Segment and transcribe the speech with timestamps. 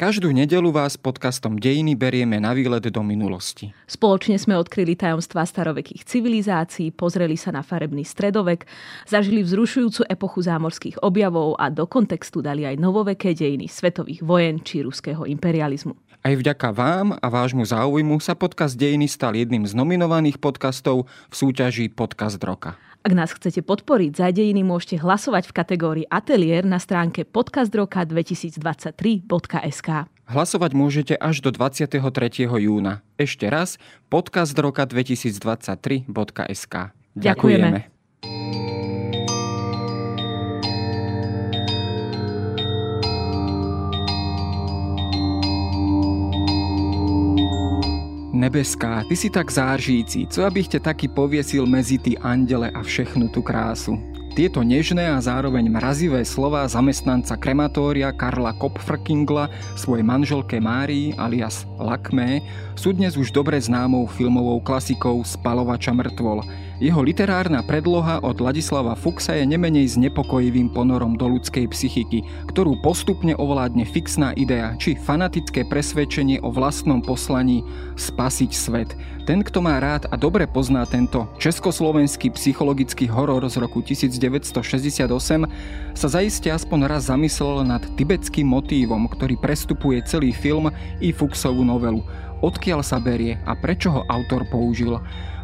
[0.00, 3.68] Každú nedelu vás podcastom Dejiny berieme na výlet do minulosti.
[3.84, 8.64] Spoločne sme odkryli tajomstvá starovekých civilizácií, pozreli sa na farebný stredovek,
[9.04, 14.80] zažili vzrušujúcu epochu zámorských objavov a do kontextu dali aj novoveké dejiny svetových vojen či
[14.80, 15.92] ruského imperializmu.
[16.24, 21.34] Aj vďaka vám a vášmu záujmu sa podcast Dejiny stal jedným z nominovaných podcastov v
[21.36, 22.80] súťaži Podcast Roka.
[23.00, 29.88] Ak nás chcete podporiť za dejiny, môžete hlasovať v kategórii Atelier na stránke podcastroka2023.sk.
[30.28, 31.96] Hlasovať môžete až do 23.
[32.44, 33.00] júna.
[33.16, 33.80] Ešte raz
[34.12, 36.74] podcastroka2023.sk.
[37.16, 37.99] Ďakujeme.
[48.40, 53.28] Nebeská, ty si tak záržíci, co abych ťa taky poviesil medzi ty andele a všechnu
[53.28, 54.00] tú krásu.
[54.32, 62.40] Tieto nežné a zároveň mrazivé slova zamestnanca krematória Karla Kopfrkingla svojej manželke Márii alias Lakmé
[62.80, 66.40] sú dnes už dobre známou filmovou klasikou Spalovača mŕtvol.
[66.80, 73.36] Jeho literárna predloha od Ladislava Fuxa je nemenej znepokojivým ponorom do ľudskej psychiky, ktorú postupne
[73.36, 77.60] ovládne fixná idea či fanatické presvedčenie o vlastnom poslaní
[78.00, 78.96] spasiť svet.
[79.28, 85.04] Ten, kto má rád a dobre pozná tento československý psychologický horor z roku 1968,
[85.92, 92.00] sa zaiste aspoň raz zamyslel nad tibetským motívom, ktorý prestupuje celý film i Fuxovú novelu.
[92.40, 94.96] Odkiaľ sa berie a prečo ho autor použil?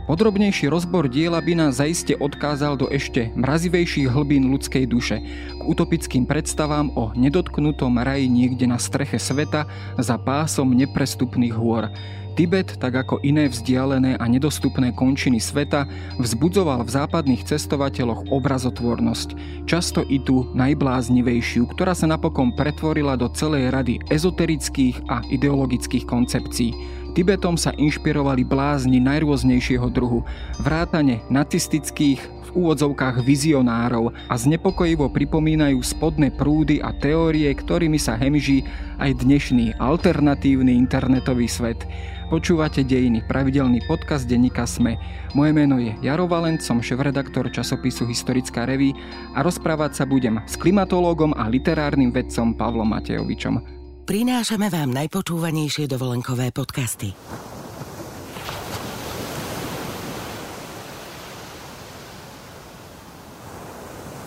[0.07, 5.19] Podrobnejší rozbor diela by nás zaiste odkázal do ešte mrazivejších hlbín ľudskej duše,
[5.59, 9.67] k utopickým predstavám o nedotknutom raji niekde na streche sveta
[9.99, 11.91] za pásom neprestupných hôr.
[12.37, 15.89] Tibet, tak ako iné vzdialené a nedostupné končiny sveta,
[16.21, 19.29] vzbudzoval v západných cestovateľoch obrazotvornosť,
[19.65, 26.77] často i tú najbláznivejšiu, ktorá sa napokon pretvorila do celej rady ezoterických a ideologických koncepcií.
[27.17, 30.21] Tibetom sa inšpirovali blázni najrôznejšieho druhu,
[30.61, 38.63] vrátane nacistických, v úvodzovkách vizionárov a znepokojivo pripomínajú spodné prúdy a teórie, ktorými sa hemží
[39.01, 41.81] aj dnešný alternatívny internetový svet.
[42.27, 44.99] Počúvate Dejiny, pravidelný podcast denníka SME.
[45.33, 48.93] Moje meno je Jaro Valent, som šéf-redaktor časopisu Historická reví
[49.33, 53.77] a rozprávať sa budem s klimatológom a literárnym vedcom Pavlom Matejovičom
[54.07, 57.11] prinášame vám najpočúvanejšie dovolenkové podcasty.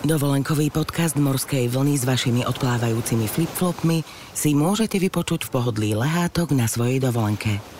[0.04, 4.04] Dovolenkový podcast Morskej vlny s vašimi odplávajúcimi flipflopmi
[4.36, 7.79] si môžete vypočuť v pohodlí lehátok na svojej dovolenke.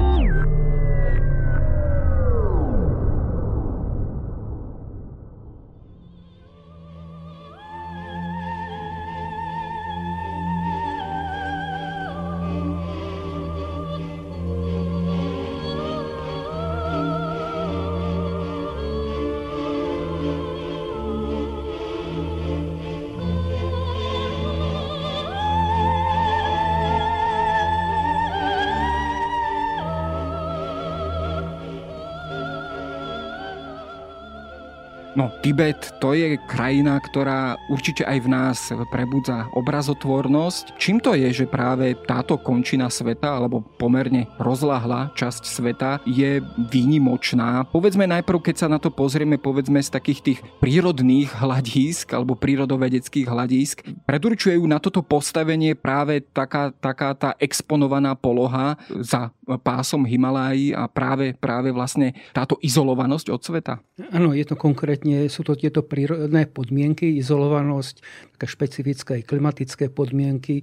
[35.21, 38.57] No, Tibet to je krajina, ktorá určite aj v nás
[38.89, 40.81] prebudza obrazotvornosť.
[40.81, 46.41] Čím to je, že práve táto končina sveta, alebo pomerne rozláhla časť sveta, je
[46.73, 47.69] výnimočná?
[47.69, 53.29] Povedzme najprv, keď sa na to pozrieme, povedzme z takých tých prírodných hľadísk alebo prírodovedeckých
[53.29, 53.77] hľadísk,
[54.09, 61.33] predurčujú na toto postavenie práve taká, taká tá exponovaná poloha za pásom Himalají a práve,
[61.35, 63.73] práve vlastne táto izolovanosť od sveta?
[64.13, 67.95] Áno, je to konkrétne, sú to tieto prírodné podmienky, izolovanosť,
[68.37, 70.61] také špecifické klimatické podmienky,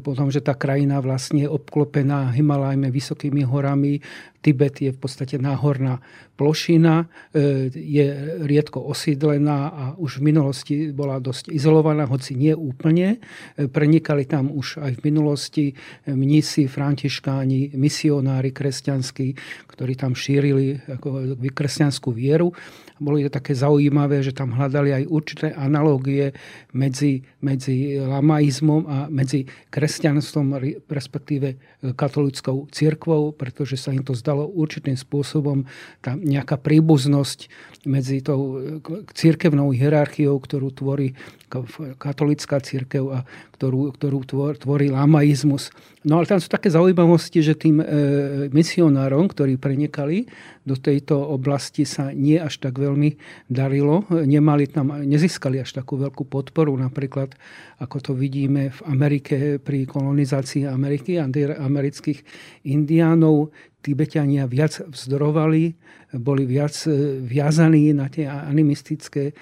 [0.00, 4.00] potom, že tá krajina vlastne je obklopená Himalajmi, vysokými horami.
[4.42, 6.02] Tibet je v podstate náhorná
[6.34, 8.06] plošina, e, je
[8.42, 13.22] riedko osídlená a už v minulosti bola dosť izolovaná, hoci nie úplne.
[13.54, 15.64] E, prenikali tam už aj v minulosti
[16.10, 19.28] mnísi, františkáni, misionári kresťanskí,
[19.70, 22.50] ktorí tam šírili ako kresťanskú vieru.
[23.02, 26.30] Bolo to také zaujímavé, že tam hľadali aj určité analógie
[26.70, 31.58] medzi, medzi lamaizmom a medzi kresťanským kresťanstvom, respektíve
[31.98, 35.66] katolickou cirkvou, pretože sa im to zdalo určitým spôsobom
[35.98, 37.50] tá nejaká príbuznosť
[37.82, 38.62] medzi tou
[39.10, 41.18] cirkevnou hierarchiou, ktorú tvorí
[41.98, 43.18] katolická církev a
[43.62, 44.18] ktorú, ktorú
[44.58, 45.70] tvorí lamaizmus.
[46.02, 47.86] No ale tam sú také zaujímavosti, že tým e,
[48.50, 50.26] misionárom, ktorí prenikali
[50.66, 53.14] do tejto oblasti sa nie až tak veľmi
[53.46, 54.02] darilo.
[54.10, 57.38] Nemali tam, nezískali až takú veľkú podporu, napríklad
[57.78, 62.18] ako to vidíme v Amerike pri kolonizácii Ameriky, amerických
[62.66, 63.54] indiánov.
[63.82, 65.74] Tibetania viac vzdorovali,
[66.14, 69.34] boli viac e, viazaní na tie animistické e,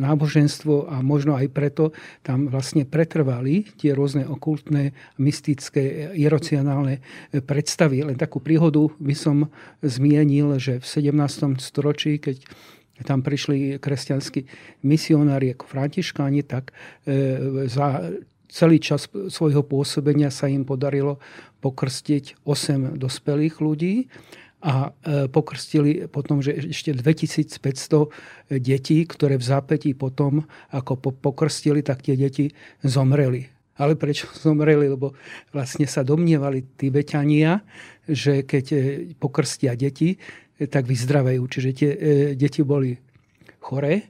[0.00, 1.92] náboženstvo a možno aj preto
[2.24, 8.08] tam vlastne pretrvali tie rôzne okultné, mystické, iracionálne e, predstavy.
[8.08, 9.52] Len takú príhodu by som
[9.84, 11.60] zmienil, že v 17.
[11.60, 12.40] storočí, keď
[13.02, 14.46] tam prišli kresťanskí
[14.86, 16.70] misionári ako františkáni, tak
[17.66, 18.14] za
[18.52, 21.16] celý čas svojho pôsobenia sa im podarilo
[21.64, 24.12] pokrstiť 8 dospelých ľudí
[24.62, 32.04] a e, pokrstili potom, že ešte 2500 detí, ktoré v zápätí potom, ako pokrstili, tak
[32.04, 32.52] tie deti
[32.84, 33.48] zomreli.
[33.80, 34.86] Ale prečo zomreli?
[34.92, 35.16] Lebo
[35.50, 37.64] vlastne sa domnievali Tibetania,
[38.06, 38.78] že keď e,
[39.16, 40.20] pokrstia deti,
[40.62, 41.42] tak vyzdravejú.
[41.48, 41.98] Čiže tie e,
[42.38, 42.94] deti boli
[43.58, 44.06] choré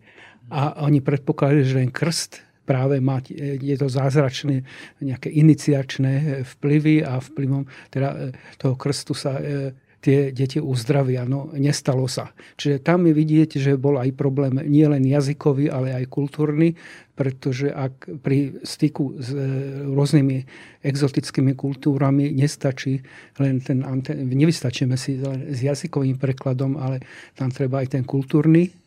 [0.53, 4.63] a oni predpokladali, že ten krst práve mať, e, je to zázračné
[5.03, 6.25] nejaké iniciačné e,
[6.57, 8.17] vplyvy a vplyvom teda e,
[8.59, 9.37] toho krstu sa
[10.03, 11.23] tie deti uzdravia.
[11.23, 12.35] No, nestalo sa.
[12.59, 16.75] Čiže tam je vidieť, že bol aj problém nielen jazykový, ale aj kultúrny,
[17.15, 19.31] pretože ak pri styku s
[19.87, 20.43] rôznymi
[20.83, 22.99] exotickými kultúrami nestačí
[23.39, 26.99] len ten, nevystačíme si s jazykovým prekladom, ale
[27.39, 28.82] tam treba aj ten kultúrny E,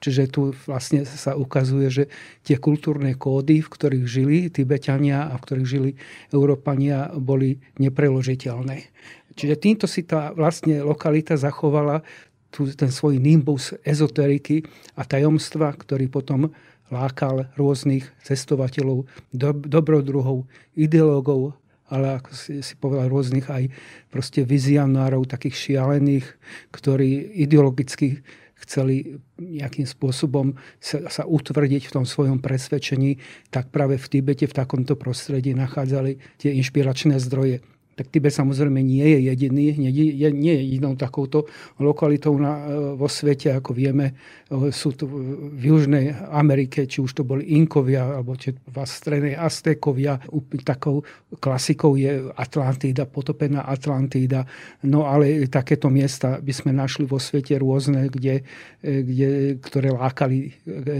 [0.00, 2.04] čiže tu vlastne sa ukazuje, že
[2.42, 5.90] tie kultúrne kódy, v ktorých žili Tibetania a v ktorých žili
[6.32, 8.88] Európania, boli nepreložiteľné.
[9.36, 12.00] Čiže týmto si tá vlastne lokalita zachovala
[12.48, 14.64] tu, ten svoj nimbus ezoteriky
[14.96, 16.48] a tajomstva, ktorý potom
[16.88, 19.04] lákal rôznych cestovateľov,
[19.34, 20.46] do, dobrodruhov,
[20.78, 21.52] ideológov,
[21.86, 23.70] ale ako si, si povedal, rôznych aj
[24.10, 26.26] proste vizionárov, takých šialených,
[26.74, 28.22] ktorí ideologicky
[28.64, 33.20] chceli nejakým spôsobom sa, sa utvrdiť v tom svojom presvedčení,
[33.52, 37.60] tak práve v Tibete v takomto prostredí nachádzali tie inšpiračné zdroje
[37.96, 41.48] tak Tibet samozrejme nie je jediný, nie je, jedinou takouto
[41.80, 44.12] lokalitou na, e, vo svete, ako vieme.
[44.52, 45.08] E, sú tu
[45.56, 50.20] v Južnej Amerike, či už to boli Inkovia, alebo či v strednej Aztékovia.
[50.60, 51.08] Takou
[51.40, 54.44] klasikou je Atlantída, potopená Atlantída.
[54.84, 58.44] No ale takéto miesta by sme našli vo svete rôzne, kde,
[58.84, 59.30] e, kde,
[59.64, 60.52] ktoré lákali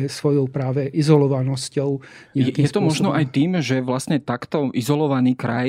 [0.08, 2.00] svojou práve izolovanosťou.
[2.32, 2.88] Je, je to spôsobom.
[2.88, 5.68] možno aj tým, že vlastne takto izolovaný kraj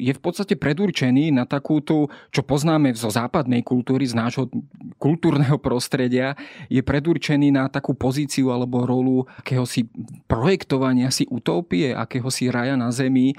[0.00, 4.46] je v podstate podstate predurčený na takúto, čo poznáme zo západnej kultúry, z nášho
[5.02, 6.38] kultúrneho prostredia,
[6.70, 9.90] je predurčený na takú pozíciu alebo rolu akéhosi
[10.30, 13.36] projektovania si utópie, akéhosi raja na zemi, e,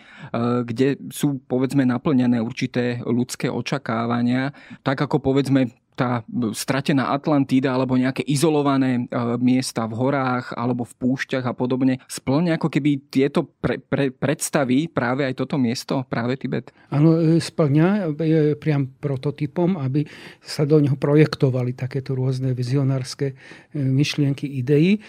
[0.68, 4.52] kde sú povedzme naplnené určité ľudské očakávania.
[4.84, 6.22] Tak ako povedzme tá
[6.52, 12.60] stratená Atlantída alebo nejaké izolované e, miesta v horách alebo v púšťach a podobne splňa
[12.60, 16.76] ako keby tieto pre, pre, predstavy práve aj toto miesto, práve Tibet?
[16.92, 20.04] Áno, e, splňa, je priam prototypom, aby
[20.44, 23.36] sa do neho projektovali takéto rôzne vizionárske e,
[23.80, 25.00] myšlienky, idei,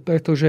[0.00, 0.48] pretože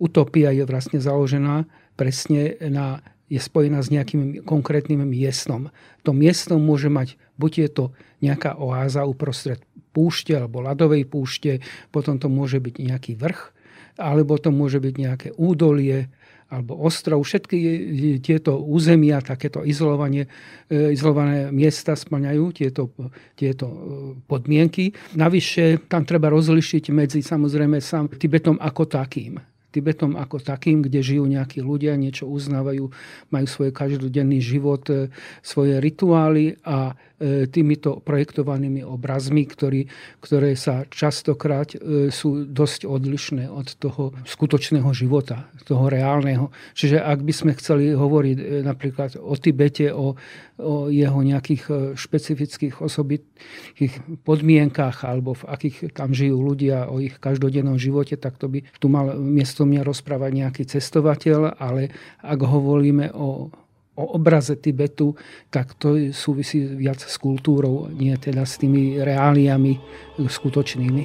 [0.00, 1.68] utopia je vlastne založená
[1.98, 5.74] presne na je spojená s nejakým konkrétnym miestom.
[6.06, 7.84] To miesto môže mať, buď je to
[8.22, 9.58] nejaká oáza uprostred
[9.90, 13.40] púšte alebo ľadovej púšte, potom to môže byť nejaký vrch,
[13.96, 16.12] alebo to môže byť nejaké údolie
[16.46, 17.26] alebo ostrov.
[17.26, 17.58] Všetky
[18.22, 20.30] tieto územia, takéto izolovanie,
[20.70, 22.94] e, izolované miesta splňajú tieto,
[23.34, 23.78] tieto e,
[24.30, 24.94] podmienky.
[25.18, 29.42] Navyše tam treba rozlišiť medzi samozrejme sám Tibetom ako takým
[29.76, 32.88] Tibetom ako takým, kde žijú nejakí ľudia, niečo uznávajú,
[33.28, 35.12] majú svoj každodenný život, e,
[35.44, 39.84] svoje rituály a e, týmito projektovanými obrazmi, ktorý,
[40.24, 46.48] ktoré sa častokrát e, sú dosť odlišné od toho skutočného života, toho reálneho.
[46.72, 50.16] Čiže ak by sme chceli hovoriť napríklad o Tibete, o,
[50.56, 53.92] o jeho nejakých špecifických osobitých
[54.24, 58.86] podmienkach alebo v akých tam žijú ľudia, o ich každodennom živote, tak to by tu
[58.86, 61.90] mal miesto mňa rozprávať nejaký cestovateľ, ale
[62.22, 63.50] ak hovoríme o,
[63.98, 65.18] o obraze Tibetu,
[65.50, 69.82] tak to súvisí viac s kultúrou, nie teda s tými reáliami
[70.22, 71.04] skutočnými.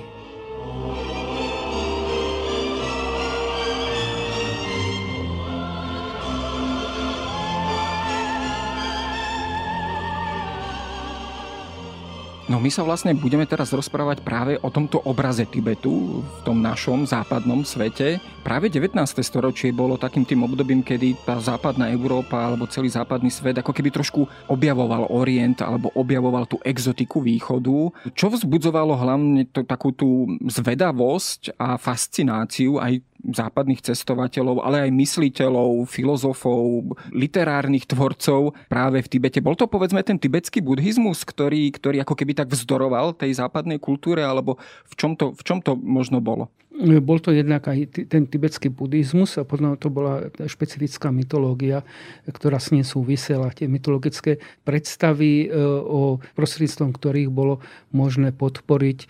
[12.52, 17.08] No my sa vlastne budeme teraz rozprávať práve o tomto obraze Tibetu v tom našom
[17.08, 18.20] západnom svete.
[18.44, 18.92] Práve 19.
[19.24, 23.96] storočie bolo takým tým obdobím, kedy tá západná Európa alebo celý západný svet ako keby
[23.96, 31.56] trošku objavoval Orient alebo objavoval tú exotiku východu, čo vzbudzovalo hlavne to, takú tú zvedavosť
[31.56, 39.40] a fascináciu aj západných cestovateľov, ale aj mysliteľov, filozofov, literárnych tvorcov práve v Tibete.
[39.40, 44.26] Bol to povedzme ten tibetský buddhizmus, ktorý, ktorý ako keby tak vzdoroval tej západnej kultúre,
[44.26, 44.58] alebo
[44.90, 46.50] v čom to, v čom to možno bolo?
[46.82, 51.86] Bol to jednak aj ten tibetský buddhizmus a potom to bola špecifická mytológia,
[52.26, 53.54] ktorá s ním súvisela.
[53.54, 55.48] Tie mytologické predstavy, e,
[55.86, 57.62] o prostredstvom ktorých bolo
[57.94, 59.08] možné podporiť e,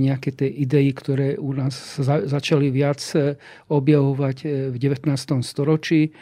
[0.00, 3.36] nejaké tie idei, ktoré u nás začali viac e,
[3.68, 5.12] objavovať v 19.
[5.44, 6.16] storočí.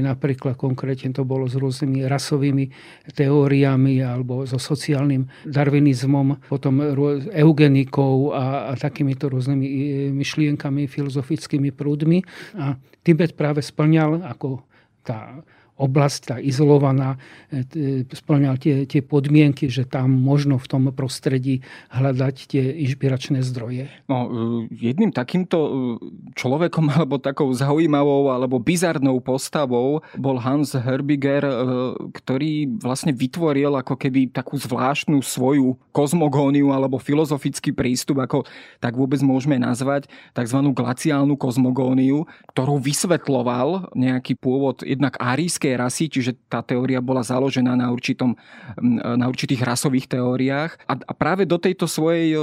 [0.00, 2.72] Napríklad konkrétne to bolo s rôznymi rasovými
[3.12, 6.80] teóriami alebo so sociálnym darwinizmom, potom
[7.30, 9.68] eugenikou a, a takýmito rôznymi
[10.10, 10.29] myšlienkami,
[10.86, 12.22] filozofickými prúdmi.
[12.58, 14.62] A Tibet práve splňal ako
[15.02, 15.40] tá
[15.80, 17.16] oblasť, tá izolovaná,
[17.48, 23.88] e, splňal tie, tie podmienky, že tam možno v tom prostredí hľadať tie inšpiračné zdroje.
[24.04, 24.28] No, e,
[24.76, 25.70] jedným takýmto e,
[26.36, 31.42] človekom alebo takou zaujímavou alebo bizarnou postavou bol Hans Herbiger,
[32.12, 38.44] ktorý vlastne vytvoril ako keby takú zvláštnu svoju kozmogóniu alebo filozofický prístup, ako
[38.82, 40.58] tak vôbec môžeme nazvať, tzv.
[40.74, 47.78] glaciálnu kozmogóniu, ktorú vysvetloval nejaký pôvod jednak arískej ľudskej rasy, čiže tá teória bola založená
[47.78, 48.34] na, určitom,
[48.82, 50.72] na určitých rasových teóriách.
[50.90, 52.34] A, a práve do tejto svojej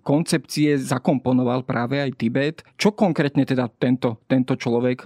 [0.00, 2.64] koncepcie zakomponoval práve aj Tibet.
[2.80, 5.04] Čo konkrétne teda tento, tento človek,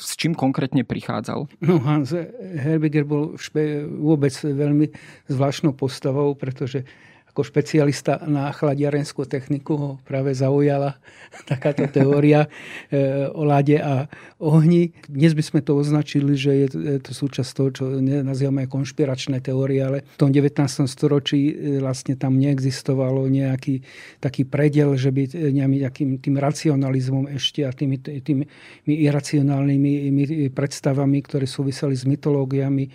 [0.00, 1.60] s čím konkrétne prichádzal?
[1.60, 2.16] No Hans
[2.56, 4.88] Herbiger bol špe, vôbec veľmi
[5.28, 6.88] zvláštnou postavou, pretože
[7.30, 10.98] ako špecialista na chladiarenskú techniku ho práve zaujala
[11.50, 12.50] takáto teória
[12.90, 14.10] e, o láde a
[14.42, 14.90] ohni.
[15.06, 16.66] Dnes by sme to označili, že je
[16.98, 20.58] to súčasť toho, čo nazývame konšpiračné teórie, ale v tom 19.
[20.90, 23.86] storočí e, vlastne tam neexistovalo nejaký
[24.18, 28.44] taký predel, že by nejakým tým racionalizmom ešte a tými, tými
[28.84, 32.90] iracionálnymi predstavami, ktoré súviseli s mytológiami,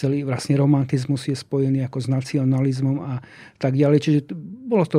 [0.00, 3.20] celý vlastne romantizmus je spojený ako s nacionalizmom a
[3.60, 3.98] tak ďalej.
[4.00, 4.20] Čiže
[4.64, 4.98] bolo to,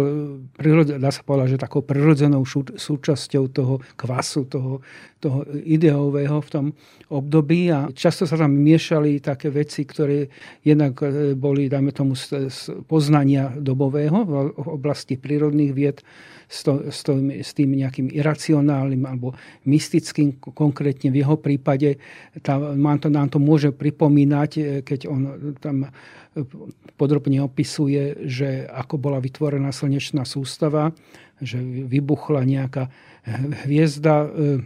[1.02, 2.46] dá sa povedať, že takou prirodzenou
[2.78, 4.86] súčasťou toho kvasu, toho,
[5.18, 6.66] toho ideového v tom
[7.10, 10.30] období a často sa tam miešali také veci, ktoré
[10.62, 16.06] jednak e, boli, dajme tomu, z poznania dobového v oblasti prírodných vied,
[16.52, 19.32] s, to, s, tým, nejakým iracionálnym alebo
[19.64, 21.96] mystickým, konkrétne v jeho prípade.
[22.44, 25.22] Tá, nám, to, nám to môže pripomínať, e, keď on
[25.64, 25.90] tam e,
[27.00, 30.92] podrobne opisuje, že ako bola vytvorená slnečná sústava,
[31.40, 32.92] že vybuchla nejaká
[33.64, 34.60] hviezda, e,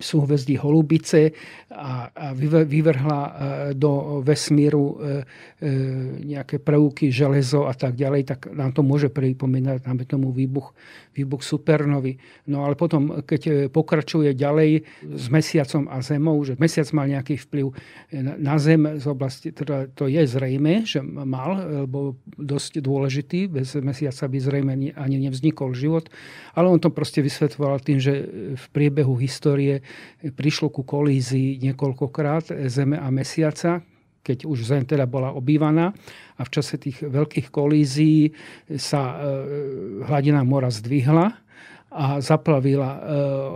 [0.00, 1.36] súhvezdí Holubice
[1.70, 2.26] a, a
[2.64, 3.32] vyvrhla e,
[3.76, 5.68] do vesmíru e, e,
[6.24, 10.72] nejaké prvky, železo a tak ďalej, tak nám to môže pripomínať nám tomu výbuch,
[11.12, 12.16] výbuch supernovy.
[12.48, 17.66] No ale potom, keď pokračuje ďalej s mesiacom a zemou, že mesiac mal nejaký vplyv
[18.40, 24.24] na zem z oblasti, teda to je zrejme, že mal, lebo dosť dôležitý, bez mesiaca
[24.26, 26.08] by zrejme ani nevznikol život,
[26.56, 28.12] ale on to proste vysvetvoval tým, že
[28.56, 29.84] v priebehu histórie
[30.22, 33.82] prišlo ku kolízii niekoľkokrát Zeme a Mesiaca,
[34.20, 35.92] keď už Zem teda bola obývaná.
[36.36, 38.32] A v čase tých veľkých kolízií
[38.76, 39.14] sa e,
[40.04, 41.26] hladina mora zdvihla
[41.90, 43.00] a zaplavila e,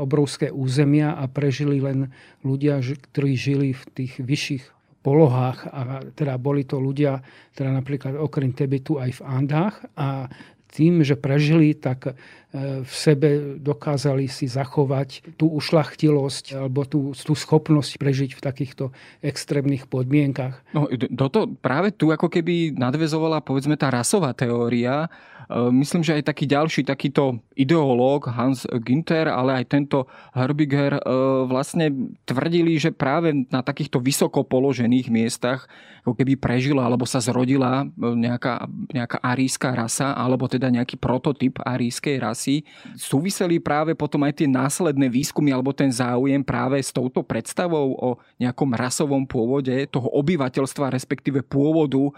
[0.02, 2.10] obrovské územia a prežili len
[2.42, 4.64] ľudia, ktorí žili v tých vyšších
[5.04, 5.68] polohách.
[5.68, 5.80] A
[6.16, 7.20] teda boli to ľudia,
[7.52, 9.76] teda napríklad okrem Tibetu aj v Andách.
[10.00, 10.26] A
[10.74, 17.38] tým, že prežili, tak e, v sebe dokázali si zachovať tú ušlachtilosť alebo tú, tú
[17.38, 18.84] schopnosť prežiť v takýchto
[19.22, 20.58] extrémnych podmienkach.
[20.74, 25.06] No, toto práve tu ako keby nadvezovala povedzme tá rasová teória,
[25.48, 31.02] E, myslím, že aj taký ďalší takýto ideológ Hans Günther, ale aj tento Herbiger e,
[31.48, 31.92] vlastne
[32.24, 35.68] tvrdili, že práve na takýchto vysoko položených miestach
[36.04, 41.60] ako keby prežila alebo sa zrodila nejaká, nejaká aríska rasa, alebo teda teda nejaký prototyp
[41.60, 42.64] arískej rasy.
[42.96, 48.10] Súviseli práve potom aj tie následné výskumy alebo ten záujem práve s touto predstavou o
[48.40, 52.08] nejakom rasovom pôvode toho obyvateľstva, respektíve pôvodu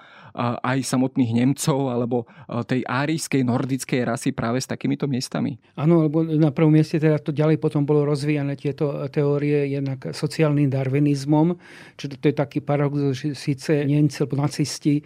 [0.63, 2.29] aj samotných Nemcov alebo
[2.69, 5.57] tej árijskej nordickej rasy práve s takýmito miestami.
[5.81, 10.69] Áno, lebo na prvom mieste teda to ďalej potom bolo rozvíjane tieto teórie jednak sociálnym
[10.69, 11.57] darwinizmom,
[11.97, 15.03] čo to je taký paradox, že síce Nemci alebo nacisti e,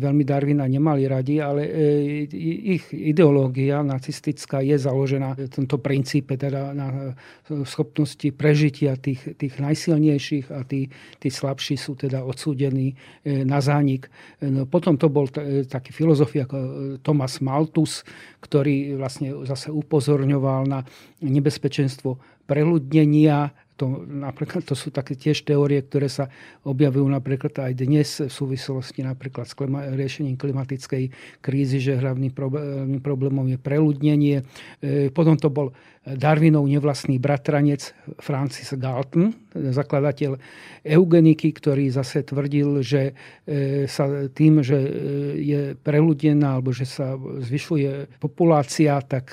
[0.00, 6.72] veľmi Darwina nemali radi, ale e, ich ideológia nacistická je založená na tomto princípe, teda
[6.72, 7.14] na
[7.68, 10.88] schopnosti prežitia tých, tých najsilnejších a tí,
[11.20, 14.08] tí slabší sú teda odsúdení e, na zánik.
[14.40, 16.68] No, potom to bol t- taký filozof ako e,
[17.04, 18.02] Thomas Malthus,
[18.40, 20.80] ktorý vlastne zase upozorňoval na
[21.20, 22.16] nebezpečenstvo
[22.48, 26.30] preľudnenia to, napríklad, to sú také tiež teórie, ktoré sa
[26.62, 31.10] objavujú napríklad aj dnes v súvislosti napríklad s klima, riešením klimatickej
[31.42, 32.30] krízy, že hlavným
[33.02, 34.46] problémom je preľudnenie.
[34.78, 40.34] E, potom to bol Darwinov nevlastný bratranec Francis Galton, zakladateľ
[40.82, 43.14] eugeniky, ktorý zase tvrdil, že
[43.46, 44.90] e, sa tým, že e,
[45.38, 49.30] je preľudnená alebo že sa zvyšuje populácia, tak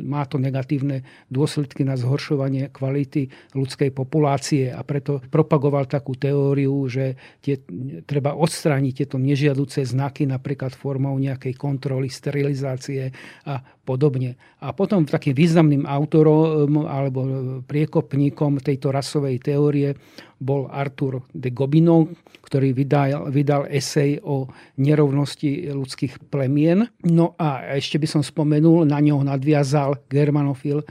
[0.00, 7.20] má to negatívne dôsledky na zhoršovanie kvality ľudskej populácie a preto propagoval takú teóriu, že
[7.44, 7.60] tie,
[8.08, 13.12] treba odstrániť tieto nežiaduce znaky napríklad formou nejakej kontroly, sterilizácie
[13.44, 13.60] a
[13.90, 14.38] podobne.
[14.62, 17.20] A potom takým významným autorom alebo
[17.66, 19.98] priekopníkom tejto rasovej teórie
[20.38, 22.06] bol Arthur de Gobineau,
[22.46, 24.46] ktorý vydal, vydal esej o
[24.78, 26.86] nerovnosti ľudských plemien.
[27.02, 30.86] No a ešte by som spomenul, na ňo nadviazal germanofil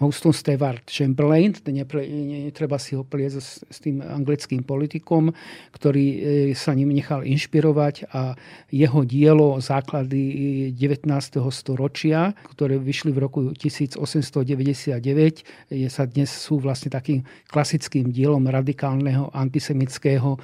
[0.00, 5.28] Houston Stewart Chamberlain, netreba si ho pliesť s, tým anglickým politikom,
[5.76, 6.16] ktorý e,
[6.56, 8.32] sa ním nechal inšpirovať a
[8.72, 11.04] jeho dielo základy 19.
[11.52, 15.04] storočia, ktoré vyšli v roku 1899,
[15.68, 17.20] je sa dnes sú vlastne takým
[17.52, 20.38] klasickým dielom radikálneho antisemického e,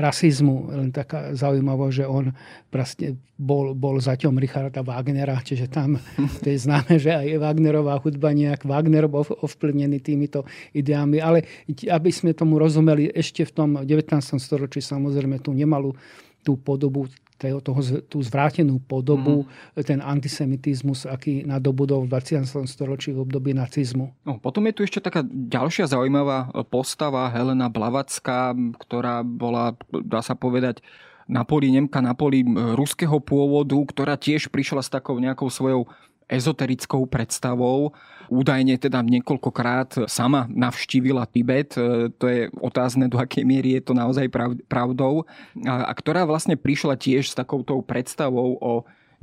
[0.00, 0.72] rasizmu.
[0.72, 2.32] Len taká zaujímavá, že on
[2.72, 5.98] vlastne bol, bol zaťom Richarda Wagnera, čiže tam
[6.42, 11.66] to je známe, že aj Wagnerová hudba nejak nejak Wagner bol ovplyvnený týmito ideami, ale
[11.66, 14.14] aby sme tomu rozumeli, ešte v tom 19.
[14.38, 15.98] storočí samozrejme tú nemalú
[16.46, 19.42] tú podobu toho, toho, tú zvrátenú podobu,
[19.74, 19.82] mm.
[19.82, 22.46] ten antisemitizmus, aký nadobudol v 20.
[22.70, 24.14] storočí v období nacizmu.
[24.22, 30.38] No, potom je tu ešte taká ďalšia zaujímavá postava, Helena Blavacká, ktorá bola, dá sa
[30.38, 30.78] povedať,
[31.24, 32.44] na poli Nemka, na poli
[32.76, 35.88] ruského pôvodu, ktorá tiež prišla s takou nejakou svojou
[36.28, 37.92] ezoterickou predstavou.
[38.28, 41.74] Údajne teda niekoľkokrát sama navštívila Tibet.
[41.74, 44.28] E, to je otázne, do akej miery je to naozaj
[44.68, 45.24] pravdou.
[45.64, 48.72] A, ktorá vlastne prišla tiež s takouto predstavou o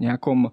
[0.02, 0.50] nejakom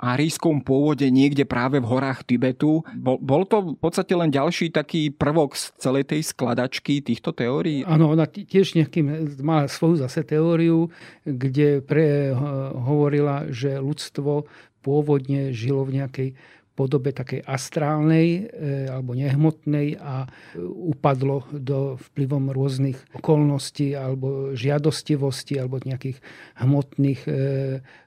[0.00, 2.82] arijskom pôvode niekde práve v horách Tibetu.
[2.96, 7.84] Bol, bol to v podstate len ďalší taký prvok z celej tej skladačky týchto teórií?
[7.84, 10.88] Áno, ona tiež nejakým, má svoju zase teóriu,
[11.28, 12.32] kde pre,
[12.72, 14.48] hovorila, že ľudstvo
[14.80, 16.28] pôvodne žilo v nejakej
[16.76, 20.28] podobe takej astrálnej e, alebo nehmotnej a
[20.60, 26.20] upadlo do vplyvom rôznych okolností alebo žiadostivosti alebo nejakých
[26.60, 27.30] hmotných e,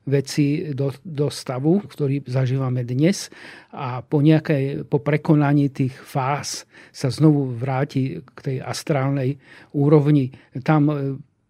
[0.05, 3.33] vecí do, do stavu, ktorý zažívame dnes
[3.73, 9.41] a po, nejakej, po prekonaní tých fáz sa znovu vráti k tej astrálnej
[9.73, 10.29] úrovni.
[10.61, 10.95] Tam e,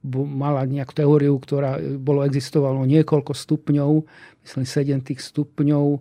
[0.08, 3.92] mala nejakú teóriu, ktorá bolo existovalo niekoľko stupňov,
[4.48, 6.00] myslím 7 tých stupňov, e,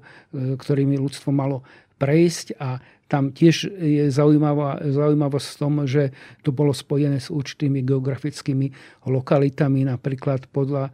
[0.55, 1.67] ktorými ľudstvo malo
[1.99, 6.13] prejsť a tam tiež je zaujímavá, zaujímavosť v tom, že
[6.45, 8.69] to bolo spojené s určitými geografickými
[9.09, 9.89] lokalitami.
[9.89, 10.93] Napríklad podľa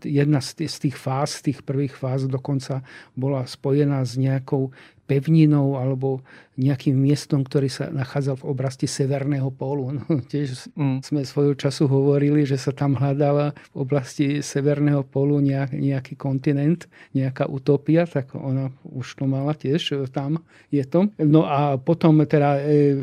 [0.00, 2.80] jedna z tých fáz, tých prvých fáz dokonca
[3.12, 4.72] bola spojená s nejakou
[5.12, 9.96] pevninou alebo nejakým miestom, ktorý sa nachádzal v oblasti Severného pólu.
[9.96, 11.00] No, tiež mm.
[11.04, 16.88] sme svojho času hovorili, že sa tam hľadáva v oblasti Severného pólu nejak, nejaký kontinent,
[17.16, 21.08] nejaká utopia, tak ona už to mala tiež, tam je to.
[21.24, 23.00] No a potom teda e,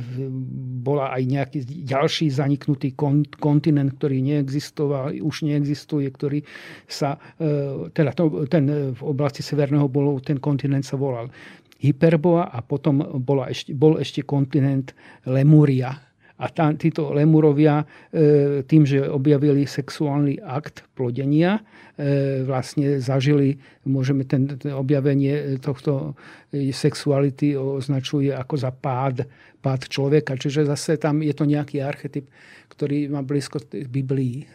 [0.82, 2.94] bola aj nejaký ďalší zaniknutý
[3.38, 6.46] kontinent, ktorý neexistoval, už neexistuje, ktorý
[6.86, 11.34] sa, e, teda to, ten v oblasti Severného pólu, ten kontinent sa volal
[11.80, 14.92] Hyperboa a potom bola ešte, bol ešte kontinent
[15.24, 15.96] Lemuria.
[16.40, 21.60] A tam, títo Lemurovia e, tým, že objavili sexuálny akt plodenia,
[22.00, 26.16] e, vlastne zažili, môžeme ten, ten objavenie tohto
[26.56, 29.28] sexuality označuje ako za pád,
[29.60, 30.40] pád človeka.
[30.40, 32.32] Čiže zase tam je to nejaký archetyp,
[32.70, 34.46] ktorý má blízko Biblii.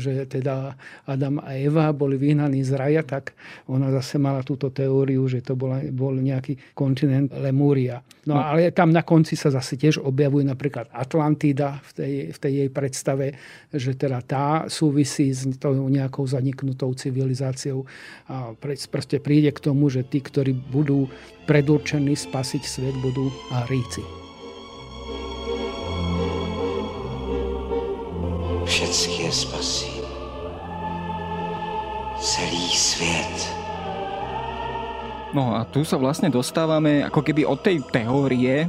[0.00, 0.74] Že teda
[1.06, 3.36] Adam a Eva boli vyhnaní z raja, tak
[3.68, 8.00] ona zase mala túto teóriu, že to bola, bol nejaký kontinent Lemúria.
[8.24, 12.38] No, no ale tam na konci sa zase tiež objavuje napríklad Atlantida v tej, v
[12.38, 13.26] tej jej predstave,
[13.74, 17.84] že teda tá súvisí s tou nejakou zaniknutou civilizáciou
[18.30, 21.10] a proste príde k tomu, že tí, ktorí budú
[21.50, 24.02] predurčení spasiť svet, budú Aríci.
[28.82, 29.94] Všecky je spasí.
[32.18, 33.38] Celý svět.
[35.30, 38.68] No a tu sa vlastne dostávame ako keby od tej teórie e,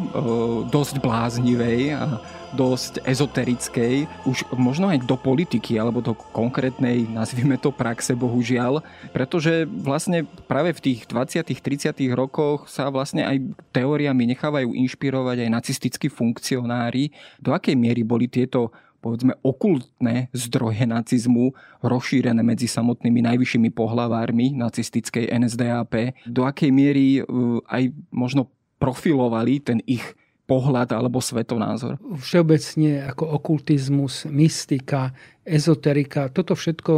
[0.69, 2.21] dosť bláznivej a
[2.53, 8.85] dosť ezoterickej, už možno aj do politiky alebo do konkrétnej, nazvime to praxe, bohužiaľ,
[9.17, 15.49] pretože vlastne práve v tých 20 30 rokoch sa vlastne aj teóriami nechávajú inšpirovať aj
[15.49, 17.09] nacistickí funkcionári.
[17.41, 18.69] Do akej miery boli tieto
[19.03, 21.51] povedzme okultné zdroje nacizmu
[21.83, 27.21] rozšírené medzi samotnými najvyššími pohlavármi nacistickej NSDAP, do akej miery e,
[27.67, 28.47] aj možno
[28.79, 31.99] profilovali ten ich pohľad alebo svetonázor?
[32.19, 35.15] Všeobecne ako okultizmus, mystika,
[35.47, 36.93] ezoterika, toto všetko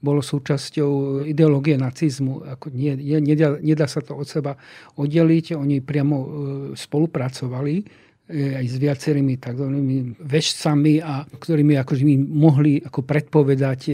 [0.00, 2.44] bolo súčasťou ideológie nacizmu.
[2.56, 4.56] Ako nie, nedá, nedá sa to od seba
[5.00, 6.28] oddeliť, oni priamo e,
[6.76, 9.66] spolupracovali aj s viacerými tzv.
[10.22, 13.92] vešcami, a ktorými akože my mohli ako predpovedať e,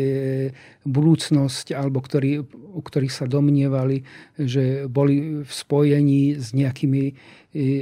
[0.85, 4.05] budúcnosť, alebo ktorí, u ktorých sa domnievali,
[4.37, 7.16] že boli v spojení s nejakými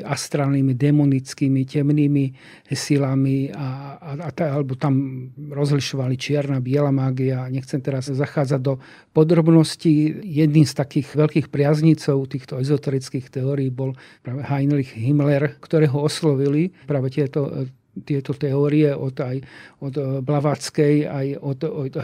[0.02, 2.30] astrálnymi, demonickými, temnými
[2.70, 7.50] silami a, a, a alebo tam rozlišovali čierna, biela mágia.
[7.50, 8.78] Nechcem teraz zachádzať do
[9.12, 10.22] podrobností.
[10.22, 17.10] Jedným z takých veľkých priaznicov týchto ezoterických teórií bol práve Heinrich Himmler, ktorého oslovili práve
[17.10, 17.66] tieto
[18.02, 19.38] tieto teórie od, aj
[19.78, 19.94] od
[20.26, 21.94] Blavackej, aj od, od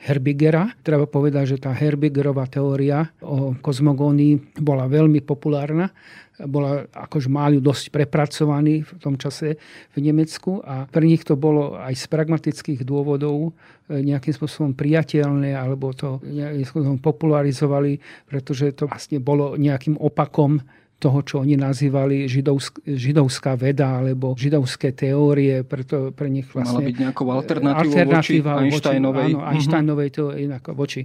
[0.00, 0.72] Herbigera.
[0.80, 5.92] Treba povedať, že tá Herbigerová teória o kozmogónii bola veľmi populárna
[6.40, 9.60] bola, akože mali dosť prepracovaní v tom čase
[9.92, 13.52] v Nemecku a pre nich to bolo aj z pragmatických dôvodov
[13.88, 20.64] e, nejakým spôsobom priateľné alebo to nejakým spôsobom popularizovali, pretože to vlastne bolo nejakým opakom
[21.02, 26.78] toho, čo oni nazývali židovsk, židovská veda alebo židovské teórie, preto pre nich vlastne...
[26.78, 29.30] Mala byť nejakou alternatívou alternatíva voči Einsteinovej.
[29.34, 30.46] Voči, áno, Einsteinovej teórii,
[30.78, 31.00] voči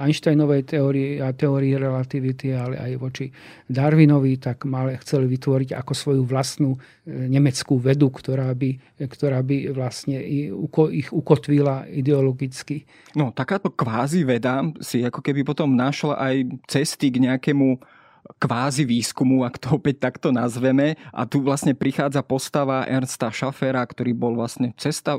[0.00, 3.28] Einsteinovej teórii a teórii relativity, ale aj voči
[3.68, 6.78] Darwinovi, tak mali, chceli vytvoriť ako svoju vlastnú e,
[7.12, 10.16] nemeckú vedu, ktorá by, ktorá by vlastne
[10.96, 12.88] ich ukotvila ideologicky.
[13.12, 16.36] No, takáto kvázi veda si ako keby potom našla aj
[16.72, 18.00] cesty k nejakému
[18.38, 20.94] kvázi výskumu, ak to opäť takto nazveme.
[21.10, 24.74] A tu vlastne prichádza postava Ernsta Schaffera, ktorý bol vlastne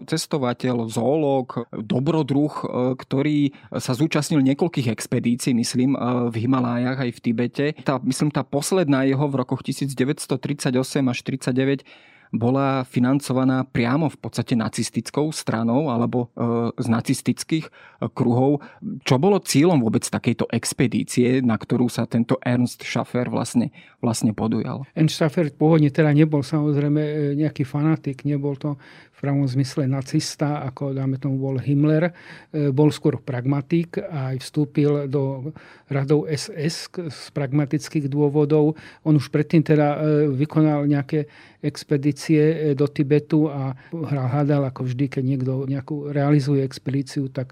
[0.08, 2.66] cestovateľ, zoológ, dobrodruh, e,
[3.00, 3.38] ktorý
[3.80, 5.98] sa zúčastnil niekoľkých expedícií, myslím, e,
[6.32, 7.66] v Himalájach aj v Tibete.
[7.84, 10.76] Tá, myslím, tá posledná jeho v rokoch 1938
[11.08, 17.72] až 1939 bola financovaná priamo v podstate nacistickou stranou alebo e, z nacistických e,
[18.10, 18.66] kruhov.
[19.06, 23.70] Čo bolo cieľom vôbec takejto expedície, na ktorú sa tento Ernst Schaffer vlastne,
[24.02, 24.82] vlastne podujal?
[24.98, 28.82] Ernst Schaffer pôvodne teda nebol samozrejme e, nejaký fanatik, nebol to
[29.24, 32.12] pravom zmysle nacista, ako dáme tomu bol Himmler,
[32.76, 35.56] bol skôr pragmatik a aj vstúpil do
[35.88, 38.76] radov SS z pragmatických dôvodov.
[39.08, 39.96] On už predtým teda
[40.28, 41.32] vykonal nejaké
[41.64, 47.52] expedície e, do Tibetu a hľadal ako vždy, keď niekto nejakú realizuje expedíciu, tak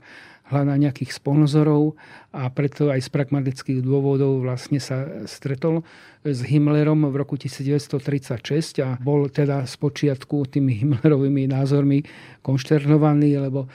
[0.52, 1.96] hľadá nejakých sponzorov
[2.36, 5.88] a preto aj z pragmatických dôvodov vlastne sa stretol
[6.28, 12.04] s Himmlerom v roku 1936 a bol teda z počiatku tými Himmlerovými názormi
[12.44, 13.70] konšternovaný, lebo e,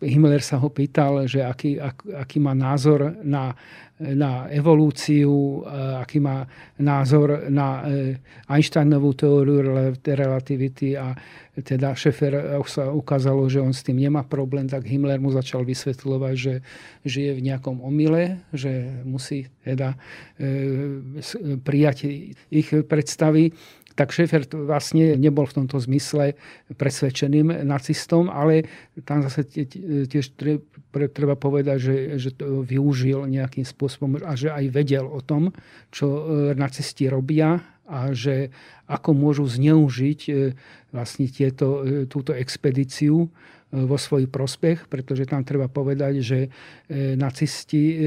[0.00, 1.76] Himmler sa ho pýtal, že aký,
[2.16, 3.52] aký má názor na
[3.98, 5.66] na evolúciu,
[5.98, 6.46] aký má
[6.78, 8.14] názor na e,
[8.46, 9.58] Einsteinovú teóriu
[10.06, 11.18] relativity a
[11.58, 16.34] teda Šefer sa ukázalo, že on s tým nemá problém, tak Himmler mu začal vysvetľovať,
[16.38, 16.54] že
[17.02, 19.98] žije v nejakom omyle, že musí teda
[20.38, 21.98] e, prijať
[22.54, 23.50] ich predstavy
[23.98, 26.38] tak Schaeffer vlastne nebol v tomto zmysle
[26.70, 28.70] presvedčeným nacistom, ale
[29.02, 29.42] tam zase
[30.06, 30.38] tiež
[31.10, 35.50] treba povedať, že, že to využil nejakým spôsobom a že aj vedel o tom,
[35.90, 36.22] čo e,
[36.54, 37.58] nacisti robia
[37.90, 38.54] a že
[38.86, 40.32] ako môžu zneužiť e,
[40.94, 43.26] vlastne tieto, e, túto expedíciu
[43.68, 46.48] vo svoj prospech, pretože tam treba povedať, že
[47.20, 48.00] nacisti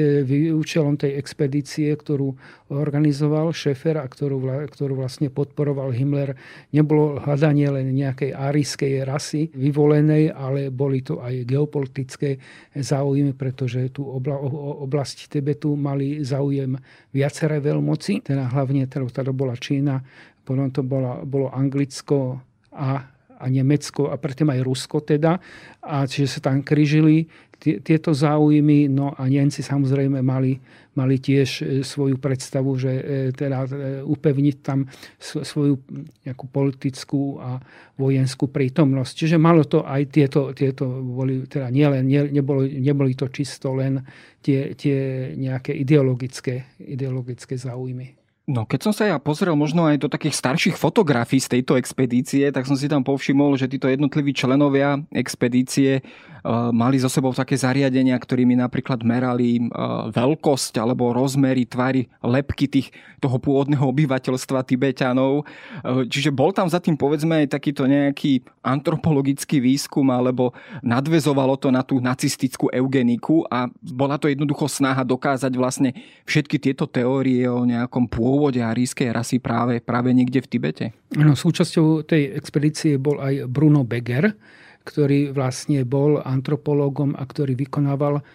[0.50, 2.34] účelom tej expedície, ktorú
[2.74, 6.34] organizoval Šefer a ktorú, ktorú vlastne podporoval Himmler,
[6.74, 12.42] nebolo hľadanie len nejakej árijskej rasy vyvolenej, ale boli to aj geopolitické
[12.74, 14.42] záujmy, pretože tú obla,
[14.82, 16.74] oblasť Tibetu mali záujem
[17.14, 20.02] viaceré veľmoci, teda hlavne teda, teda bola Čína,
[20.42, 22.42] potom to bolo, bolo Anglicko
[22.74, 23.11] a
[23.42, 25.42] a Nemecko a predtým aj Rusko teda.
[25.82, 27.26] A čiže sa tam križili
[27.62, 28.90] tieto záujmy.
[28.90, 30.58] No a Nemci samozrejme mali,
[30.98, 33.04] mali tiež e, svoju predstavu, že e,
[33.38, 33.70] teda e,
[34.02, 34.90] upevniť tam
[35.22, 35.78] svoju
[36.26, 37.62] nejakú politickú a
[38.02, 39.14] vojenskú prítomnosť.
[39.14, 44.02] Čiže malo to aj tieto, tieto boli, teda nielen, nie, neboli, neboli to čisto len
[44.42, 48.21] tie, tie nejaké ideologické, ideologické záujmy.
[48.52, 52.52] No keď som sa ja pozrel možno aj do takých starších fotografií z tejto expedície,
[52.52, 57.56] tak som si tam povšimol, že títo jednotliví členovia expedície uh, mali so sebou také
[57.56, 62.92] zariadenia, ktorými napríklad merali uh, veľkosť alebo rozmery, tvary, lepky tých,
[63.24, 65.48] toho pôvodného obyvateľstva Tibetanov.
[65.80, 70.52] Uh, čiže bol tam za tým povedzme aj takýto nejaký antropologický výskum alebo
[70.84, 75.96] nadvezovalo to na tú nacistickú eugeniku a bola to jednoducho snaha dokázať vlastne
[76.28, 80.86] všetky tieto teórie o nejakom pôvodnom pôvode arískej rasy práve, práve niekde v Tibete?
[81.14, 84.34] No, súčasťou tej expedície bol aj Bruno Beger,
[84.82, 88.26] ktorý vlastne bol antropológom a ktorý vykonával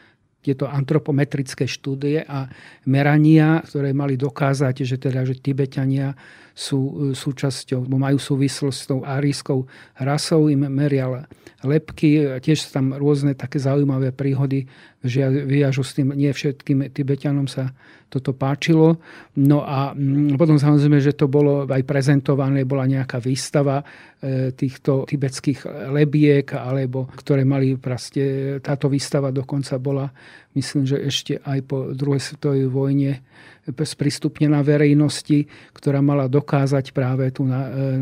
[0.47, 2.47] tieto antropometrické štúdie a
[2.87, 6.15] merania, ktoré mali dokázať, že teda, že Tibetania
[6.57, 9.69] sú e, súčasťou, majú súvislosť s tou árijskou
[10.01, 11.29] rasou, im merial
[11.61, 14.65] lepky, tiež sú tam rôzne také zaujímavé príhody,
[15.05, 19.03] že vyjažu s tým, nie všetkým Tibetanom sa toto páčilo.
[19.37, 25.05] No a mm, potom samozrejme, že to bolo aj prezentované, bola nejaká výstava e, týchto
[25.11, 30.07] tibetských lebiek, alebo ktoré mali proste, táto výstava dokonca bola,
[30.55, 33.21] myslím, že ešte aj po druhej svetovej vojne
[33.67, 37.55] sprístupnená verejnosti, ktorá mala dokázať práve tú e,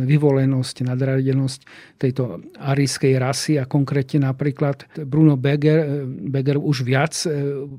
[0.04, 1.60] vyvolenosť, nadradenosť
[1.96, 7.16] tejto arijskej rasy a konkrétne napríklad Bruno Beger, e, Beger už viac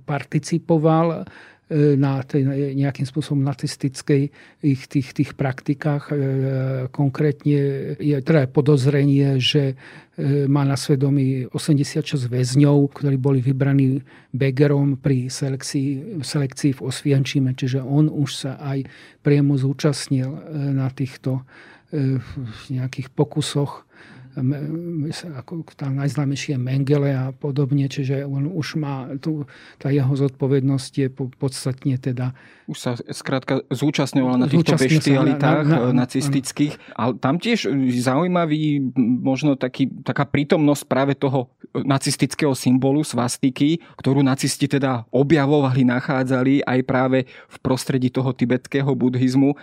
[0.05, 2.45] participoval E, na tej
[2.77, 4.29] nejakým spôsobom nacistickej
[4.61, 6.03] ich tých, tých praktikách.
[6.09, 6.15] E,
[6.93, 7.57] konkrétne
[7.97, 15.25] je teda podozrenie, že e, má na svedomí 86 väzňov, ktorí boli vybraní Begerom pri
[15.25, 18.85] selekcii, selekcii v Osvienčime, čiže on už sa aj
[19.25, 20.29] priamo zúčastnil
[20.69, 21.41] na týchto
[22.69, 23.87] nejakých pokusoch
[24.35, 29.47] ako tá najznámejšie Mengele a podobne, čiže on už má, tu,
[29.79, 32.35] tá jeho zodpovednosť je podstatne teda...
[32.67, 37.69] Už sa skrátka zúčastňoval na týchto beštialitách na, na, na, nacistických, ale tam tiež
[38.01, 46.65] zaujímavý možno taký, taká prítomnosť práve toho nacistického symbolu svastiky, ktorú nacisti teda objavovali, nachádzali
[46.65, 49.55] aj práve v prostredí toho tibetského buddhizmu.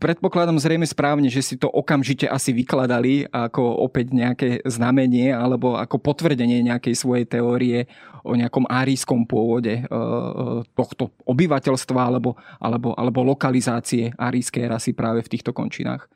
[0.00, 5.98] Predpokladám zrejme správne, že si to okamžite asi vykladali ako opäť nejaké znamenie alebo ako
[5.98, 7.88] potvrdenie nejakej svojej teórie
[8.24, 9.94] o nejakom árijskom pôvode e, e,
[10.76, 16.06] tohto obyvateľstva alebo, alebo, alebo lokalizácie árijskej rasy práve v týchto končinách.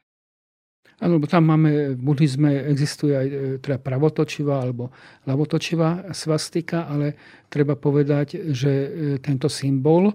[1.03, 4.95] Áno, lebo tam máme, v buddhizme existuje aj e, teda pravotočivá alebo
[5.27, 7.19] lavotočivá svastika, ale
[7.51, 8.73] treba povedať, že
[9.19, 10.13] tento symbol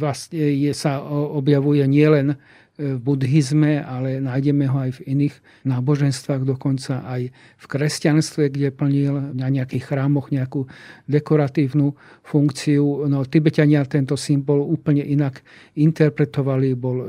[0.00, 2.40] vlastne je, sa objavuje nielen
[2.76, 5.34] v buddhizme, ale nájdeme ho aj v iných
[5.64, 10.68] náboženstvách, dokonca aj v kresťanstve, kde plnil na nejakých chrámoch nejakú
[11.08, 13.08] dekoratívnu funkciu.
[13.08, 15.40] No, Tibetania tento symbol úplne inak
[15.72, 17.06] interpretovali, bol e,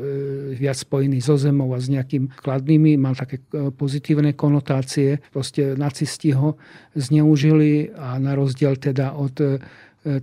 [0.55, 5.19] viac spojený so zemou a s nejakým kladnými, mal také e, pozitívne konotácie.
[5.35, 6.55] Proste nacisti ho
[6.95, 9.59] zneužili a na rozdiel teda od e,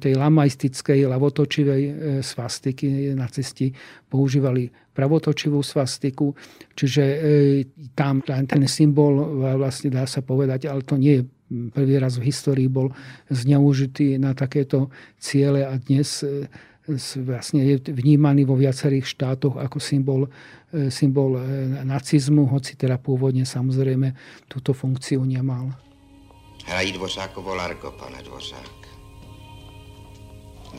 [0.00, 1.82] tej lamaistickej, lavotočivej
[2.24, 3.68] svastiky nacisti
[4.08, 6.32] používali pravotočivú svastiku.
[6.78, 7.16] Čiže e,
[7.98, 11.22] tam ten symbol vlastne dá sa povedať, ale to nie je
[11.74, 12.94] prvý raz v histórii bol
[13.28, 16.46] zneužitý na takéto ciele a dnes e,
[17.20, 20.30] vlastne je vnímaný vo viacerých štátoch ako symbol,
[20.70, 21.42] e, symbol
[21.82, 24.14] nacizmu, hoci teda pôvodne samozrejme
[24.46, 25.74] túto funkciu nemal.
[26.64, 28.83] Hrají Dvořákovo Largo, pane Dvořák.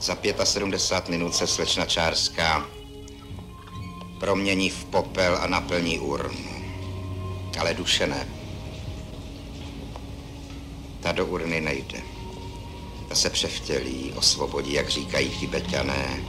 [0.01, 2.65] Za 75 minut se slečna Čárská
[4.19, 6.45] promění v popel a naplní urnu.
[7.59, 8.27] Ale duše ne.
[10.99, 12.01] Ta do urny nejde.
[13.09, 16.23] Ta se převtělí, osvobodí, jak říkají tibetané.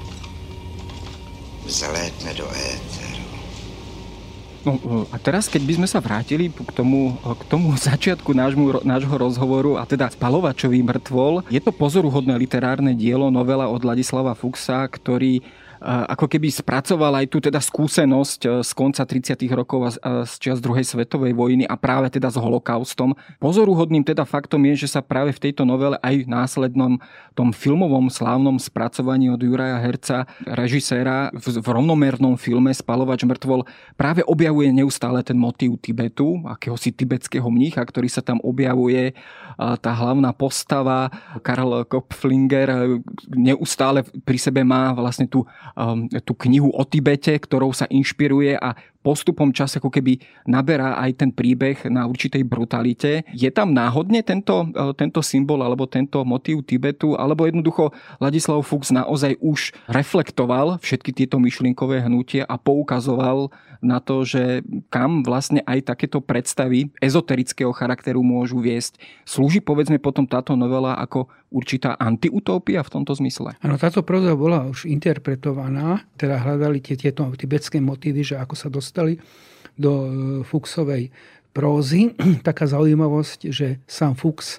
[1.66, 3.06] Zalétne do éteru.
[4.66, 9.14] No, a teraz, keď by sme sa vrátili k tomu, k tomu začiatku nášmu, nášho
[9.14, 15.38] rozhovoru, a teda Spalovačový mŕtvol, je to pozoruhodné literárne dielo, novela od Ladislava Fuxa, ktorý
[15.85, 19.37] ako keby spracoval aj tú teda skúsenosť e, z konca 30.
[19.53, 23.12] rokov a z čas druhej svetovej vojny a práve teda s holokaustom.
[23.37, 26.97] Pozoruhodným teda faktom je, že sa práve v tejto novele aj v následnom
[27.37, 34.73] tom filmovom slávnom spracovaní od Juraja Herca, režiséra v, rovnomernom filme Spalovač mŕtvol práve objavuje
[34.73, 39.12] neustále ten motív Tibetu, akéhosi tibetského mnícha, ktorý sa tam objavuje.
[39.57, 41.12] Tá hlavná postava
[41.45, 45.45] Karl Kopflinger neustále pri sebe má vlastne tú
[46.22, 50.19] tú knihu o Tibete, ktorou sa inšpiruje a postupom času ako keby
[50.51, 53.23] naberá aj ten príbeh na určitej brutalite.
[53.31, 58.90] Je tam náhodne tento, uh, tento symbol alebo tento motív Tibetu, alebo jednoducho Ladislav Fuchs
[58.90, 65.95] naozaj už reflektoval všetky tieto myšlienkové hnutie a poukazoval na to, že kam vlastne aj
[65.95, 68.99] takéto predstavy ezoterického charakteru môžu viesť.
[69.29, 73.55] Slúži povedzme potom táto novela ako určitá antiutópia v tomto zmysle?
[73.62, 78.69] Áno, táto proza bola už interpretovaná, teda hľadali tie, tieto tibetské motívy, že ako sa
[78.97, 79.21] dostali
[79.77, 81.13] do e, Fuchsovej
[81.53, 82.17] prózy.
[82.49, 84.57] Taká zaujímavosť, že sám Fuchs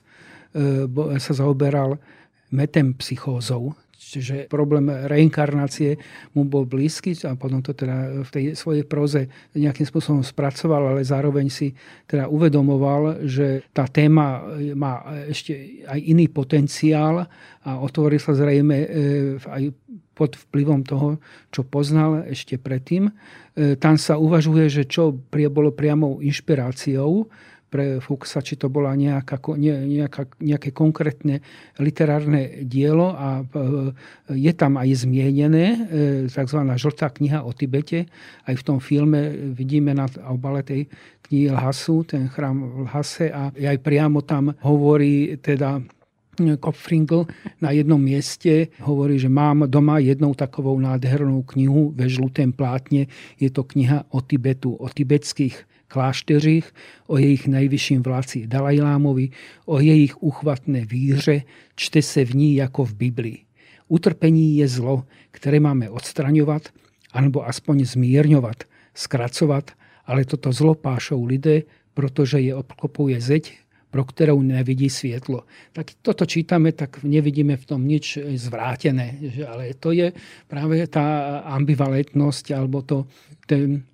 [0.53, 0.85] e,
[1.17, 1.97] sa zaoberal
[2.53, 5.99] metempsychózou, Čiže problém reinkarnácie
[6.31, 11.03] mu bol blízky a potom to teda v tej svojej proze nejakým spôsobom spracoval, ale
[11.03, 11.75] zároveň si
[12.07, 14.47] teda uvedomoval, že tá téma
[14.79, 17.27] má ešte aj iný potenciál
[17.67, 18.87] a otvoril sa zrejme e,
[19.43, 19.63] aj
[20.17, 21.21] pod vplyvom toho,
[21.53, 23.13] čo poznal ešte predtým.
[23.13, 27.29] E, tam sa uvažuje, že čo bolo priamou inšpiráciou
[27.67, 31.43] pre Fuchsa, či to bola nejaká, nejaká, nejaké konkrétne
[31.77, 33.91] literárne dielo a e,
[34.33, 35.77] je tam aj zmienené e,
[36.31, 36.59] tzv.
[36.79, 38.07] žltá kniha o Tibete.
[38.47, 40.87] Aj v tom filme vidíme na obale tej
[41.27, 45.83] knihy Lhasu, ten chrám v Lhase a aj priamo tam hovorí teda
[46.59, 47.25] Kopfringl
[47.61, 53.05] na jednom mieste hovorí, že mám doma jednou takovou nádhernou knihu ve žlutém plátne.
[53.39, 56.73] Je to kniha o Tibetu, o tibetských klášteřích,
[57.07, 59.29] o jejich nejvyšším vládci Dalajlámovi,
[59.65, 61.41] o jejich uchvatné víře,
[61.75, 63.37] čte se v ní jako v Biblii.
[63.87, 66.61] Utrpení je zlo, které máme odstraňovat,
[67.13, 69.71] anebo aspoň zmírňovat, zkracovat,
[70.05, 75.47] ale toto zlo pášou lidé, protože je obklopuje zeď, pro ktorou nevidí svietlo.
[75.71, 79.15] Tak toto čítame, tak nevidíme v tom nič zvrátené.
[79.47, 80.11] Ale to je
[80.51, 83.07] práve tá ambivalentnosť alebo to,
[83.47, 83.87] ten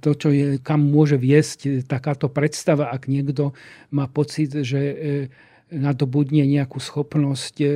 [0.00, 3.52] to, čo je, kam môže viesť takáto predstava, ak niekto
[3.92, 4.96] má pocit, že e,
[5.68, 7.68] nadobudne nejakú schopnosť e,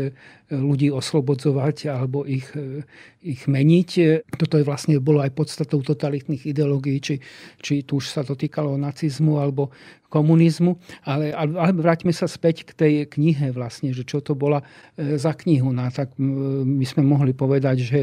[0.48, 2.88] ľudí oslobodzovať alebo ich, e,
[3.20, 4.24] ich meniť.
[4.40, 7.14] Toto je vlastne bolo aj podstatou totalitných ideológií, či,
[7.60, 9.68] či tu už sa to týkalo nacizmu alebo
[10.08, 10.80] komunizmu.
[11.04, 14.64] Ale, ale vráťme sa späť k tej knihe vlastne, že čo to bola
[14.96, 15.68] e, za knihu.
[15.68, 18.00] No, tak my sme mohli povedať, že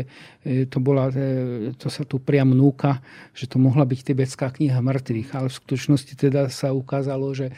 [0.69, 1.09] to, bola,
[1.81, 3.01] to sa tu priam núka,
[3.33, 5.33] že to mohla byť tibetská kniha mŕtvych.
[5.33, 7.49] Ale v skutočnosti teda sa ukázalo, že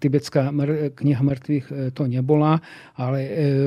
[0.00, 0.48] tibetská
[0.96, 2.64] kniha mŕtvych to nebola,
[2.96, 3.20] ale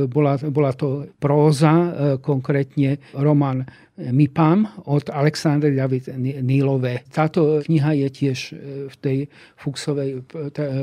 [0.07, 3.67] bola, bola to próza, e, konkrétne román
[3.97, 7.01] Mipam od Alexandry David Nílové.
[7.09, 8.53] Táto kniha je tiež e,
[8.87, 9.17] v tej
[9.57, 10.23] Fuxovej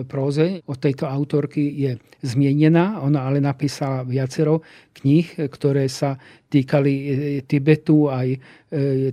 [0.07, 0.61] próze.
[0.67, 4.61] Od tejto autorky je zmienená, ona ale napísala viacero
[4.99, 6.19] kníh, ktoré sa
[6.51, 7.07] týkali e,
[7.47, 8.29] Tibetu, aj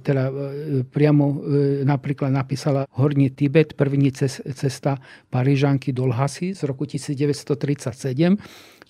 [0.01, 0.33] teda
[0.89, 1.37] priamo
[1.85, 4.97] napríklad napísala Horný Tibet, první cesta
[5.29, 8.41] Parížanky do Lhasy z roku 1937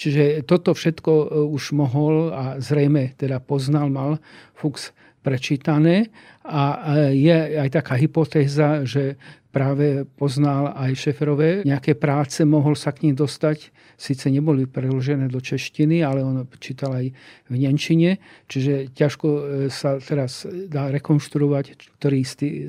[0.02, 4.18] Čiže toto všetko e, už mohol a zrejme teda poznal, mal
[4.58, 4.90] Fuchs
[5.22, 6.10] prečítané
[6.42, 9.16] a e, je aj taká hypotéza, že
[9.52, 13.70] práve poznal aj šeferové nejaké práce, mohol sa k ním dostať.
[14.00, 17.14] Sice neboli preložené do češtiny, ale on čítal aj
[17.52, 18.18] v Nemčine,
[18.50, 22.20] čiže ťažko e, sa teraz dá rekonštruovať, ktorý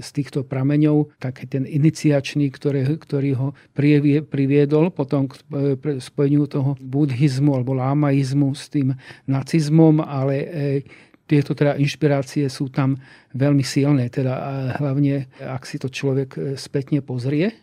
[0.02, 3.48] z týchto prameňov, taký ten iniciačný, ktorý, ktorý ho
[4.28, 8.92] priviedol potom k e, spojeniu toho buddhizmu alebo lámaizmu s tým
[9.24, 10.36] nacizmom, ale
[11.32, 13.00] tieto teda inšpirácie sú tam
[13.32, 14.12] veľmi silné.
[14.12, 14.36] Teda
[14.76, 17.56] hlavne, ak si to človek e, spätne pozrie,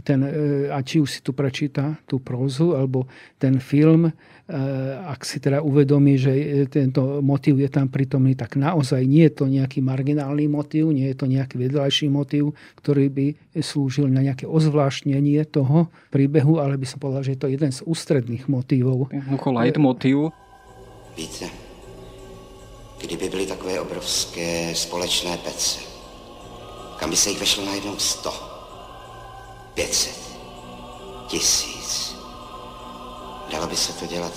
[0.00, 3.04] ten, e, a či už si tu prečíta tú prózu, alebo
[3.36, 4.12] ten film, e,
[5.04, 9.44] ak si teda uvedomí, že tento motív je tam prítomný, tak naozaj nie je to
[9.52, 13.26] nejaký marginálny motív, nie je to nejaký vedľajší motív, ktorý by
[13.60, 17.84] slúžil na nejaké ozvláštnenie toho príbehu, ale by som povedal, že je to jeden z
[17.84, 19.12] ústredných motívov.
[19.12, 20.32] Ako motív.
[23.00, 25.80] Kdyby byly takové obrovské společné pece.
[26.96, 28.34] kam by se jich vešlo najednou sto,
[29.74, 30.18] pětset,
[31.26, 32.14] tisíc.
[33.50, 34.32] Dalo by se to dělat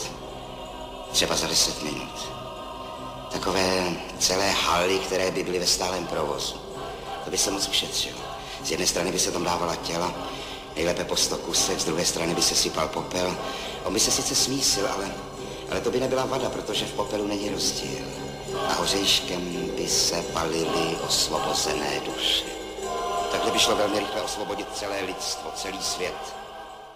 [1.12, 2.30] třeba za deset minut.
[3.32, 6.56] Takové celé haly, které by byly ve stálem provozu.
[7.26, 8.20] To by se moc ušetřilo.
[8.64, 10.14] Z jedné strany by se tam dávala těla,
[10.76, 13.38] nejlépe po sto kusech, z druhé strany by se sypal popel.
[13.84, 15.12] On by se sice smísil, ale,
[15.72, 18.23] ale to by nebyla vada, protože v popelu není rozdíl.
[18.70, 19.42] A hořejškem
[19.76, 22.46] by se palily osvobozené duše.
[23.32, 26.43] Takhle by šlo velmi rychle osvobodit celé lidstvo, celý svět.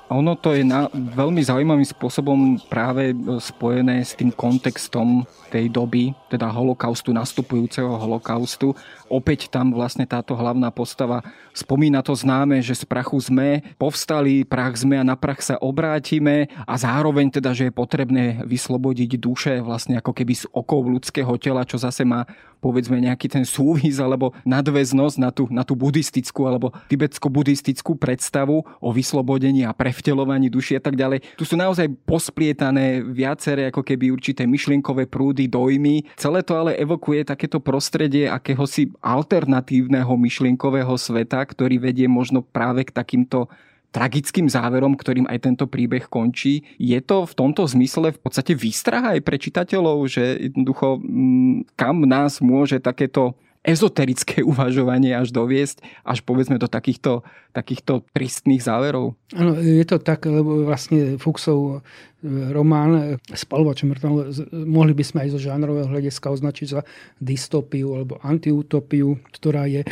[0.07, 3.11] Ono to je na, veľmi zaujímavým spôsobom práve
[3.43, 8.71] spojené s tým kontextom tej doby, teda holokaustu, nastupujúceho holokaustu.
[9.11, 14.79] Opäť tam vlastne táto hlavná postava spomína to známe, že z prachu sme povstali, prach
[14.79, 19.99] sme a na prach sa obrátime a zároveň teda, že je potrebné vyslobodiť duše vlastne
[19.99, 22.23] ako keby z okov ľudského tela, čo zase má
[22.59, 28.89] povedzme nejaký ten súvis alebo nadväznosť na tú, na tú buddhistickú alebo tibetsko-buddhistickú predstavu o
[28.91, 31.23] vyslobodení a prevtelovaní duši a tak ďalej.
[31.37, 36.05] Tu sú naozaj posplietané viaceré ako keby určité myšlienkové prúdy dojmy.
[36.17, 42.91] Celé to ale evokuje takéto prostredie akéhosi alternatívneho myšlienkového sveta, ktorý vedie možno práve k
[42.91, 43.47] takýmto
[43.91, 46.67] tragickým záverom, ktorým aj tento príbeh končí.
[46.77, 52.03] Je to v tomto zmysle v podstate výstraha aj pre čitateľov, že jednoducho mm, kam
[52.03, 59.17] nás môže takéto ezoterické uvažovanie až doviesť, až povedzme do takýchto, takýchto tristných záverov?
[59.33, 61.85] Áno, je to tak, lebo vlastne Fuchsov
[62.25, 64.33] román Spalovač mŕtval
[64.65, 66.81] mohli by sme aj zo žánrového hľadiska označiť za
[67.21, 69.87] dystopiu alebo antiutopiu, ktorá je e,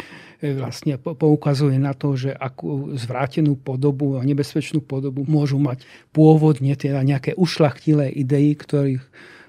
[0.58, 7.06] vlastne poukazuje na to, že akú zvrátenú podobu a nebezpečnú podobu môžu mať pôvodne teda
[7.06, 9.06] nejaké ušlachtilé idei, ktorých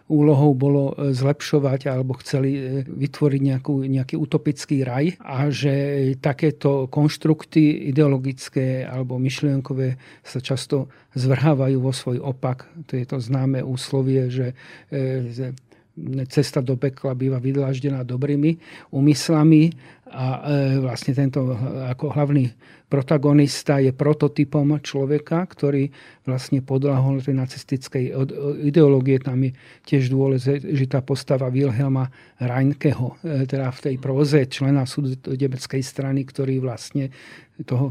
[0.07, 6.87] úlohou bolo e, zlepšovať alebo chceli e, vytvoriť nejakú, nejaký utopický raj a že takéto
[6.87, 10.87] konštrukty ideologické alebo myšlienkové sa často
[11.19, 12.71] zvrhávajú vo svoj opak.
[12.87, 14.55] To je to známe úslovie, že
[14.95, 15.51] e,
[16.29, 18.61] cesta do pekla býva vydláždená dobrými
[18.93, 19.73] úmyslami
[20.07, 20.47] a
[20.79, 21.51] vlastne tento
[21.89, 22.53] ako hlavný
[22.87, 25.91] protagonista je prototypom človeka, ktorý
[26.23, 28.05] vlastne podľahol tej nacistickej
[28.63, 29.19] ideológie.
[29.19, 29.51] Tam je
[29.83, 32.07] tiež dôležitá postava Wilhelma
[32.39, 37.11] Reinkeho, e, teda v tej proze člena sudebeckej strany, ktorý vlastne
[37.67, 37.91] toho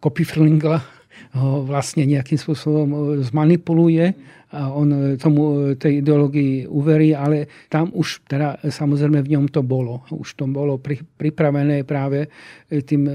[0.00, 0.99] Kopifrlingla
[1.34, 4.18] ho vlastne nejakým spôsobom e, zmanipuluje
[4.50, 9.46] a on e, tomu e, tej ideológii uverí, ale tam už teda samozrejme v ňom
[9.46, 10.02] to bolo.
[10.10, 10.82] Už to bolo
[11.18, 12.26] pripravené práve
[12.70, 13.06] tým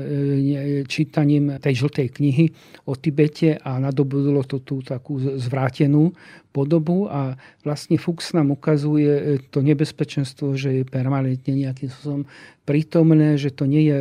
[0.87, 2.45] čítaním tej žltej knihy
[2.87, 6.15] o Tibete a nadobudlo to tú takú zvrátenú
[6.55, 7.35] podobu a
[7.67, 12.23] vlastne Fuchs nám ukazuje to nebezpečenstvo, že je permanentne nejakým spôsobom
[12.63, 13.97] prítomné, že to nie je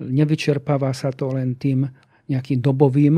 [0.00, 1.90] nevyčerpáva sa to len tým
[2.28, 3.14] nejakým dobovým,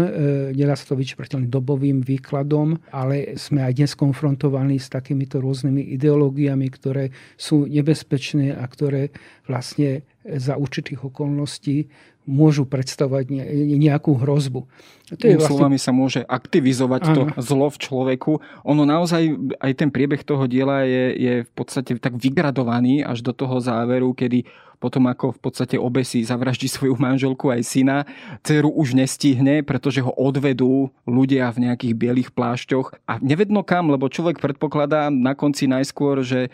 [0.54, 6.70] e, sa to vyčprteľným dobovým výkladom, ale sme aj dnes konfrontovaní s takýmito rôznymi ideológiami,
[6.70, 9.10] ktoré sú nebezpečné a ktoré
[9.50, 11.90] vlastne za určitých okolností
[12.30, 13.26] môžu predstavovať
[13.74, 14.70] nejakú hrozbu.
[15.18, 15.50] To je vlastne...
[15.50, 17.14] slovami sa môže aktivizovať ano.
[17.14, 18.32] to zlo v človeku.
[18.62, 23.34] Ono naozaj, aj ten priebeh toho diela je, je v podstate tak vygradovaný až do
[23.34, 24.46] toho záveru, kedy
[24.80, 28.08] potom ako v podstate obesí, zavraždí svoju manželku aj syna.
[28.40, 34.08] Ceru už nestihne, pretože ho odvedú ľudia v nejakých bielých plášťoch a nevedno kam, lebo
[34.08, 36.48] človek predpokladá na konci najskôr, že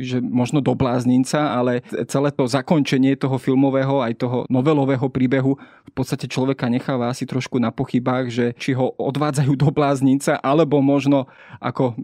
[0.00, 5.92] že možno do bláznica, ale celé to zakončenie toho filmového aj toho novelového príbehu v
[5.92, 11.28] podstate človeka necháva asi trošku na pochybách, že či ho odvádzajú do bláznica, alebo možno
[11.60, 11.94] ako e,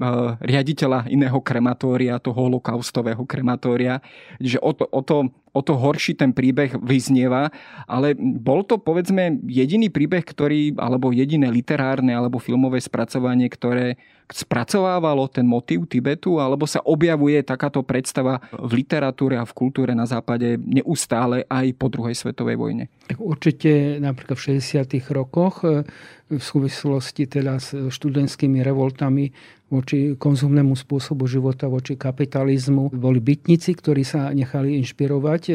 [0.44, 4.04] riaditeľa iného krematória, toho holokaustového krematória.
[4.36, 5.16] Že o to, o to
[5.58, 7.50] o to horší ten príbeh vyznieva,
[7.90, 13.98] ale bol to povedzme jediný príbeh, ktorý, alebo jediné literárne alebo filmové spracovanie, ktoré
[14.28, 20.04] spracovávalo ten motív Tibetu, alebo sa objavuje takáto predstava v literatúre a v kultúre na
[20.04, 22.84] západe neustále aj po druhej svetovej vojne?
[23.16, 25.00] Určite napríklad v 60.
[25.16, 25.80] rokoch e,
[26.28, 29.32] v súvislosti teda s študentskými revoltami
[29.68, 32.88] voči konzumnému spôsobu života, voči kapitalizmu.
[32.96, 35.54] Boli bytníci, ktorí sa nechali inšpirovať e,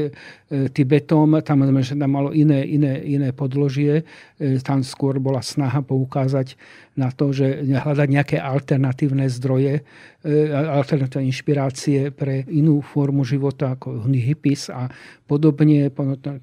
[0.70, 1.42] Tibetom.
[1.42, 4.06] Tam, tam malo iné, iné, iné podložie.
[4.38, 6.54] E, tam skôr bola snaha poukázať
[6.94, 9.82] na to, že hľadať nejaké alternatívne zdroje,
[10.22, 14.86] e, alternatívne inšpirácie pre inú formu života ako hippies a
[15.26, 15.90] podobne.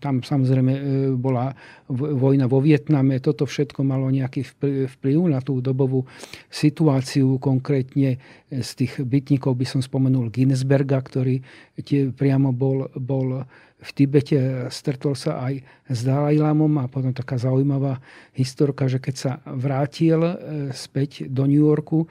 [0.02, 0.72] Tam samozrejme
[1.14, 1.54] bola
[1.94, 3.22] vojna vo Vietname.
[3.22, 4.42] Toto všetko malo nejaký
[4.98, 6.02] vplyv na tú dobovú
[6.50, 8.18] situáciu konkrétne
[8.50, 11.38] z tých bytníkov by som spomenul Guinnessberga, ktorý
[11.78, 13.46] tie priamo bol, bol
[13.80, 18.02] v Tibete, stretol sa aj s Dalajlámom a potom taká zaujímavá
[18.34, 20.34] historka, že keď sa vrátil e,
[20.74, 22.10] späť do New Yorku,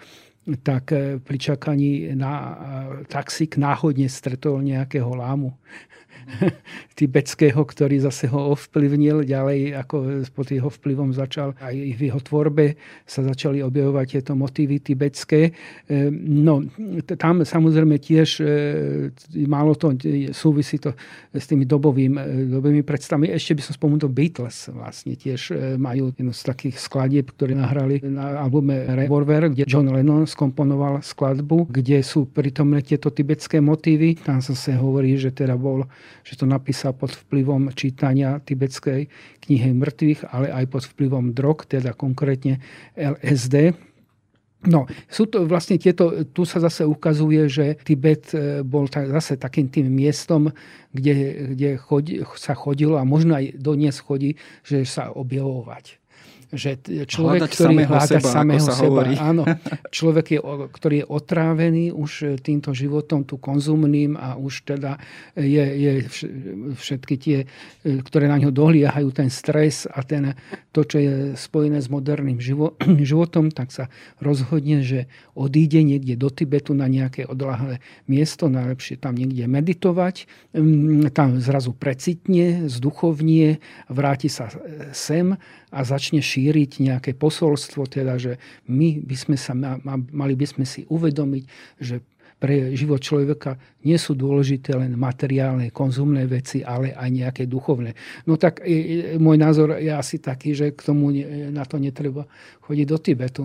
[0.65, 0.89] tak
[1.21, 2.57] pri čakaní na
[3.05, 5.53] taxík náhodne stretol nejakého lámu
[6.99, 9.95] tibetského, ktorý zase ho ovplyvnil ďalej, ako
[10.31, 12.75] pod jeho vplyvom začal aj v jeho tvorbe
[13.07, 15.51] sa začali objavovať tieto motívy tibetské.
[15.87, 16.63] E, no,
[17.15, 18.45] tam samozrejme tiež e,
[19.47, 19.95] málo to
[20.35, 20.93] súvisí to
[21.31, 23.31] s tými dobovým, e, dobovými predstavami.
[23.31, 28.43] Ešte by som spomenul Beatles vlastne tiež majú jednu z takých skladieb, ktoré nahrali na
[28.43, 34.19] albume Revolver, kde John Lennon skomponoval skladbu, kde sú pritomné tieto tibetské motívy.
[34.19, 35.85] Tam sa hovorí, že teda bol
[36.23, 39.09] že to napísal pod vplyvom čítania tibetskej
[39.45, 42.61] knihy mŕtvych, ale aj pod vplyvom drog, teda konkrétne
[42.95, 43.73] LSD.
[44.67, 49.39] No, sú to vlastne tieto, tu sa zase ukazuje, že Tibet e, bol tak, zase
[49.39, 50.51] takým tým miestom,
[50.91, 54.35] kde, kde chodí, sa chodilo a možno aj donies chodí,
[54.67, 55.95] že sa objavovať
[56.49, 59.13] že človek, Hľadať ktorý samého hľada seba, samého sa seba, hovorí.
[59.29, 59.43] áno,
[59.93, 60.39] človek, je,
[60.73, 64.97] ktorý je otrávený už e, týmto životom, tu konzumným a už teda
[65.37, 65.91] je, je
[66.73, 67.37] všetky tie,
[67.85, 70.33] e, ktoré na ňo dohliehajú, ten stres a ten,
[70.73, 72.41] to, čo je spojené s moderným
[73.09, 75.05] životom, tak sa rozhodne, že
[75.37, 77.77] odíde niekde do Tibetu na nejaké odlahlé
[78.09, 80.25] miesto, najlepšie tam niekde meditovať,
[80.57, 85.37] mm, tam zrazu precitne, zduchovnie, vráti sa e, sem
[85.69, 90.85] a začne šíriť nejaké posolstvo, teda, že my by sme sa, mali by sme si
[90.89, 91.43] uvedomiť,
[91.77, 92.01] že
[92.39, 97.95] pre život človeka nie sú dôležité len materiálne, konzumné veci, ale aj nejaké duchovné.
[98.27, 98.63] No tak
[99.19, 101.11] môj názor je asi taký, že k tomu
[101.51, 102.27] na to netreba
[102.63, 103.43] chodiť do Tibetu.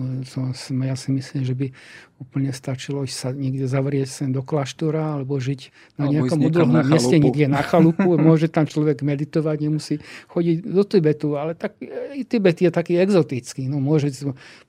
[0.85, 1.67] Ja si myslím, že by
[2.15, 7.15] úplne stačilo sa niekde zavrieť sem do kláštora alebo žiť na alebo nejakom odlhnom mieste,
[7.19, 8.15] niekde na chalupu.
[8.31, 9.99] Môže tam človek meditovať, nemusí
[10.31, 11.75] chodiť do Tibetu, ale tak,
[12.15, 13.67] i Tibet je taký exotický.
[13.67, 14.13] No, môže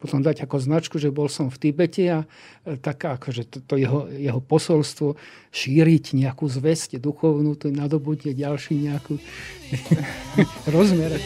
[0.03, 2.19] potom dať ako značku, že bol som v Tibete a
[2.67, 5.15] e, taká, akože to, to jeho, jeho posolstvo
[5.53, 9.21] šíriť nejakú zväzť duchovnú, to nadobudne ďalší nejakú
[10.75, 11.17] rozmer.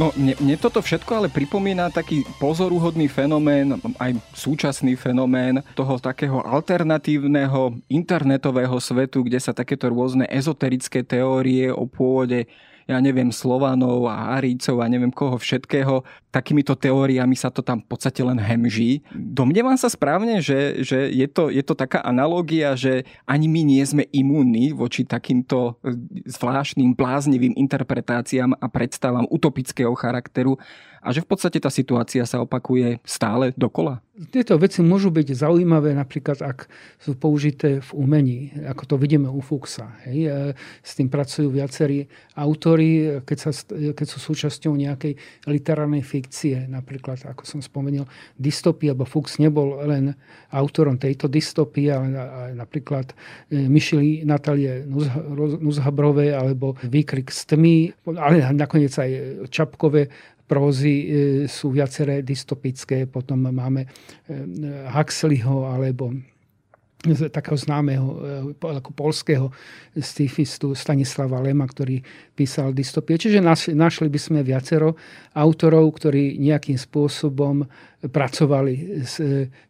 [0.00, 6.40] No, mne, mne toto všetko ale pripomína taký pozoruhodný fenomén, aj súčasný fenomén toho takého
[6.40, 12.48] alternatívneho internetového svetu, kde sa takéto rôzne ezoterické teórie o pôvode
[12.86, 16.06] ja neviem, Slovanov a Arícov a neviem koho všetkého.
[16.30, 19.02] Takýmito teóriami sa to tam v podstate len hemží.
[19.12, 23.82] Domnievam sa správne, že, že je, to, je to taká analogia, že ani my nie
[23.82, 25.96] sme imúnni voči takýmto e,
[26.30, 30.56] zvláštnym, bláznivým interpretáciám a predstavám utopického charakteru
[31.00, 34.04] a že v podstate tá situácia sa opakuje stále dokola?
[34.28, 36.68] Tieto veci môžu byť zaujímavé napríklad, ak
[37.00, 39.96] sú použité v umení, ako to vidíme u Fuxa.
[40.04, 40.18] Hej.
[40.28, 40.30] E,
[40.84, 42.04] s tým pracujú viacerí
[42.36, 45.16] autory, keď, sa, keď sú súčasťou nejakej
[45.48, 46.68] literárnej fikcie.
[46.68, 48.04] Napríklad, ako som spomenul,
[48.36, 50.12] dystopia, alebo Fuchs nebol len
[50.52, 52.12] autorom tejto dystopie, ale
[52.52, 53.16] napríklad
[53.48, 54.84] e, Myšili Natalie
[55.64, 57.76] Nuzhabrovej alebo Výkrik z tmy,
[58.20, 59.10] ale nakoniec aj
[59.48, 60.12] Čapkové
[60.50, 61.06] prózy e,
[61.46, 63.06] sú viaceré dystopické.
[63.06, 63.88] Potom máme e,
[64.90, 66.10] Huxleyho alebo
[67.30, 68.08] takého známeho
[68.58, 69.46] e, ako polského
[69.94, 72.02] stifistu Stanislava Lema, ktorý
[72.40, 73.20] písal dystopie.
[73.20, 73.44] Čiže
[73.76, 74.96] našli by sme viacero
[75.36, 77.68] autorov, ktorí nejakým spôsobom
[78.00, 79.20] pracovali s,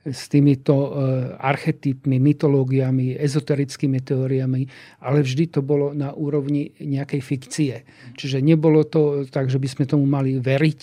[0.06, 0.88] s týmito e,
[1.34, 4.62] archetypmi, mytológiami, ezoterickými teóriami,
[5.02, 7.74] ale vždy to bolo na úrovni nejakej fikcie.
[8.14, 10.80] Čiže nebolo to tak, že by sme tomu mali veriť,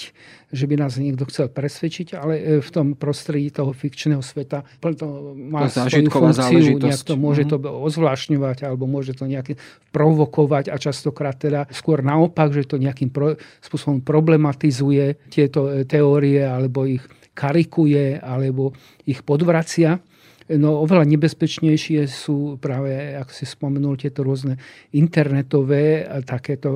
[0.51, 5.35] že by nás niekto chcel presvedčiť, ale e, v tom prostredí toho fikčného sveta to
[5.35, 9.55] má to svoju funkciu, nejak to môže to ozvlášňovať alebo môže to nejakým
[9.95, 16.41] provokovať a častokrát teda skôr naopak, že to nejakým pro, spôsobom problematizuje tieto e, teórie
[16.41, 17.05] alebo ich
[17.37, 18.73] karikuje alebo
[19.05, 20.01] ich podvracia.
[20.47, 24.55] No oveľa nebezpečnejšie sú práve, ako si spomenul, tieto rôzne
[24.95, 26.71] internetové takéto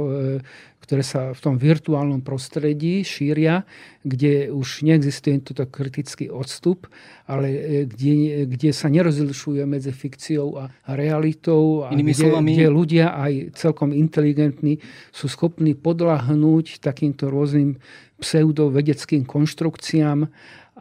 [0.82, 3.63] ktoré sa v tom virtuálnom prostredí šíria,
[4.01, 6.89] kde už neexistuje toto kritický odstup,
[7.30, 12.57] ale e, kde, kde sa nerozlišuje medzi fikciou a realitou a kde, slovami...
[12.57, 14.82] kde ľudia aj celkom inteligentní
[15.13, 17.78] sú schopní podľahnúť takýmto rôznym
[18.17, 20.30] pseudovedeckým konštrukciám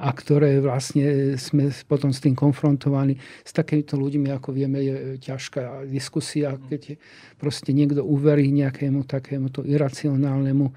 [0.01, 3.21] a ktoré vlastne sme potom s tým konfrontovaní.
[3.45, 6.97] S takýmito ľuďmi, ako vieme, je ťažká diskusia, keď
[7.37, 10.73] proste niekto uverí nejakému takémuto iracionálnemu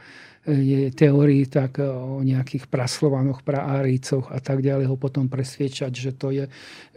[0.92, 6.46] teórii tak o nejakých praslovanoch, praáricoch a tak ďalej ho potom presviečať, že to, je,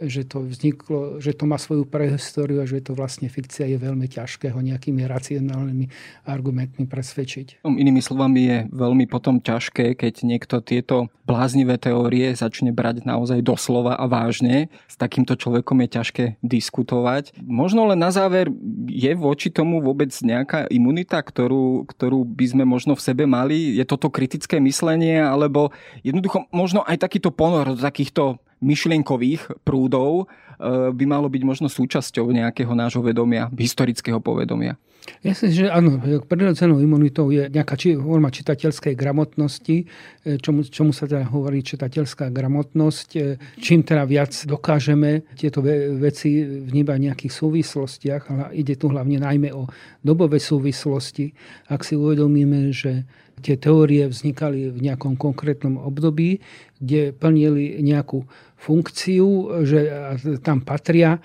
[0.03, 4.07] že to vzniklo, že to má svoju prehistóriu a že to vlastne fikcia je veľmi
[4.11, 5.85] ťažké ho nejakými racionálnymi
[6.27, 7.63] argumentmi presvedčiť.
[7.63, 13.95] Inými slovami je veľmi potom ťažké, keď niekto tieto bláznivé teórie začne brať naozaj doslova
[13.95, 14.67] a vážne.
[14.91, 17.31] S takýmto človekom je ťažké diskutovať.
[17.39, 18.51] Možno len na záver,
[18.87, 23.77] je voči tomu vôbec nejaká imunita, ktorú, ktorú by sme možno v sebe mali mali?
[23.77, 25.69] Je toto kritické myslenie, alebo
[26.01, 30.25] jednoducho možno aj takýto ponor do takýchto myšlienkových prúdov
[30.93, 34.75] by malo byť možno súčasťou nejakého nášho vedomia, historického povedomia.
[35.23, 40.91] Ja si, že áno, prirodzenou imunitou je nejaká či, forma čitateľskej gramotnosti, e, čomu, čomu
[40.91, 43.09] sa teda hovorí čitateľská gramotnosť.
[43.55, 49.55] Čím teda viac dokážeme tieto veci vnímať v nejakých súvislostiach, ale ide tu hlavne najmä
[49.55, 49.71] o
[50.03, 51.31] dobové súvislosti,
[51.71, 53.07] ak si uvedomíme, že
[53.41, 56.41] tie teórie vznikali v nejakom konkrétnom období,
[56.81, 58.25] kde plnili nejakú
[58.57, 59.79] funkciu, že
[60.41, 61.21] tam patria,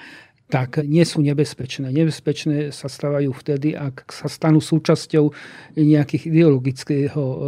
[0.52, 1.88] tak nie sú nebezpečné.
[1.88, 5.32] Nebezpečné sa stávajú vtedy, ak sa stanú súčasťou
[5.80, 7.38] nejakých ideologického e,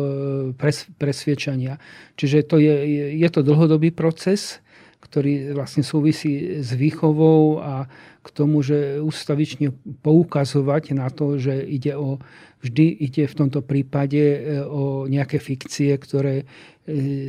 [0.96, 1.76] presviečania.
[2.16, 2.74] Čiže to je,
[3.20, 4.64] je to dlhodobý proces,
[5.04, 7.92] ktorý vlastne súvisí s výchovou a
[8.24, 12.16] k tomu, že ústavične poukazovať na to, že ide o,
[12.64, 16.44] vždy ide v tomto prípade e, o nejaké fikcie, ktoré e,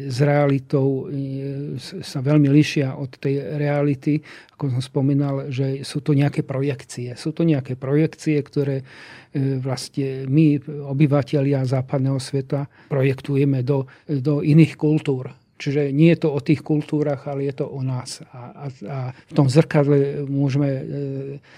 [0.08, 4.24] s realitou e, sa veľmi lišia od tej reality.
[4.56, 7.20] Ako som spomínal, že sú to nejaké projekcie.
[7.20, 8.88] Sú to nejaké projekcie, ktoré
[9.36, 10.64] vlastne my,
[10.96, 17.32] obyvateľia západného sveta, projektujeme do, do iných kultúr Čiže nie je to o tých kultúrach,
[17.32, 18.20] ale je to o nás.
[18.36, 20.82] A, a, a v tom zrkadle môžeme e,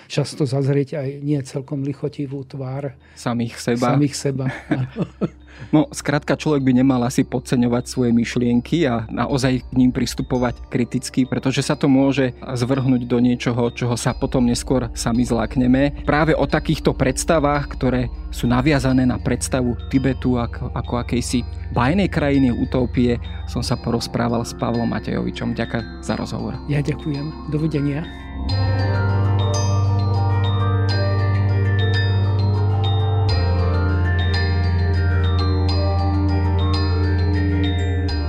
[0.05, 2.93] často zazrieť aj nie celkom lichotivú tvár.
[3.17, 3.97] Samých seba.
[3.97, 4.45] Samých seba.
[5.73, 11.27] No, skrátka, človek by nemal asi podceňovať svoje myšlienky a naozaj k ním pristupovať kriticky,
[11.27, 16.03] pretože sa to môže zvrhnúť do niečoho, čoho sa potom neskôr sami zlákneme.
[16.07, 21.43] Práve o takýchto predstavách, ktoré sú naviazané na predstavu Tibetu ako, ako akejsi
[21.75, 25.55] bajnej krajiny utopie, som sa porozprával s Pavlom Matejovičom.
[25.55, 26.55] Ďakujem za rozhovor.
[26.71, 27.51] Ja ďakujem.
[27.51, 28.26] Dovidenia.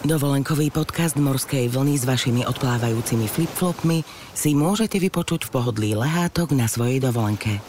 [0.00, 4.00] Dovolenkový podcast Morskej vlny s vašimi odplávajúcimi flipflopmi
[4.32, 7.60] si môžete vypočuť v pohodlí lehátok na svojej dovolenke.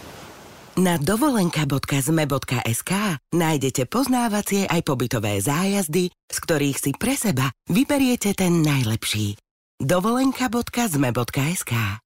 [0.79, 2.91] Na dovolenka.zme.sk
[3.35, 9.35] nájdete poznávacie aj pobytové zájazdy, z ktorých si pre seba vyberiete ten najlepší.
[9.83, 11.99] dovolenka.zme.sk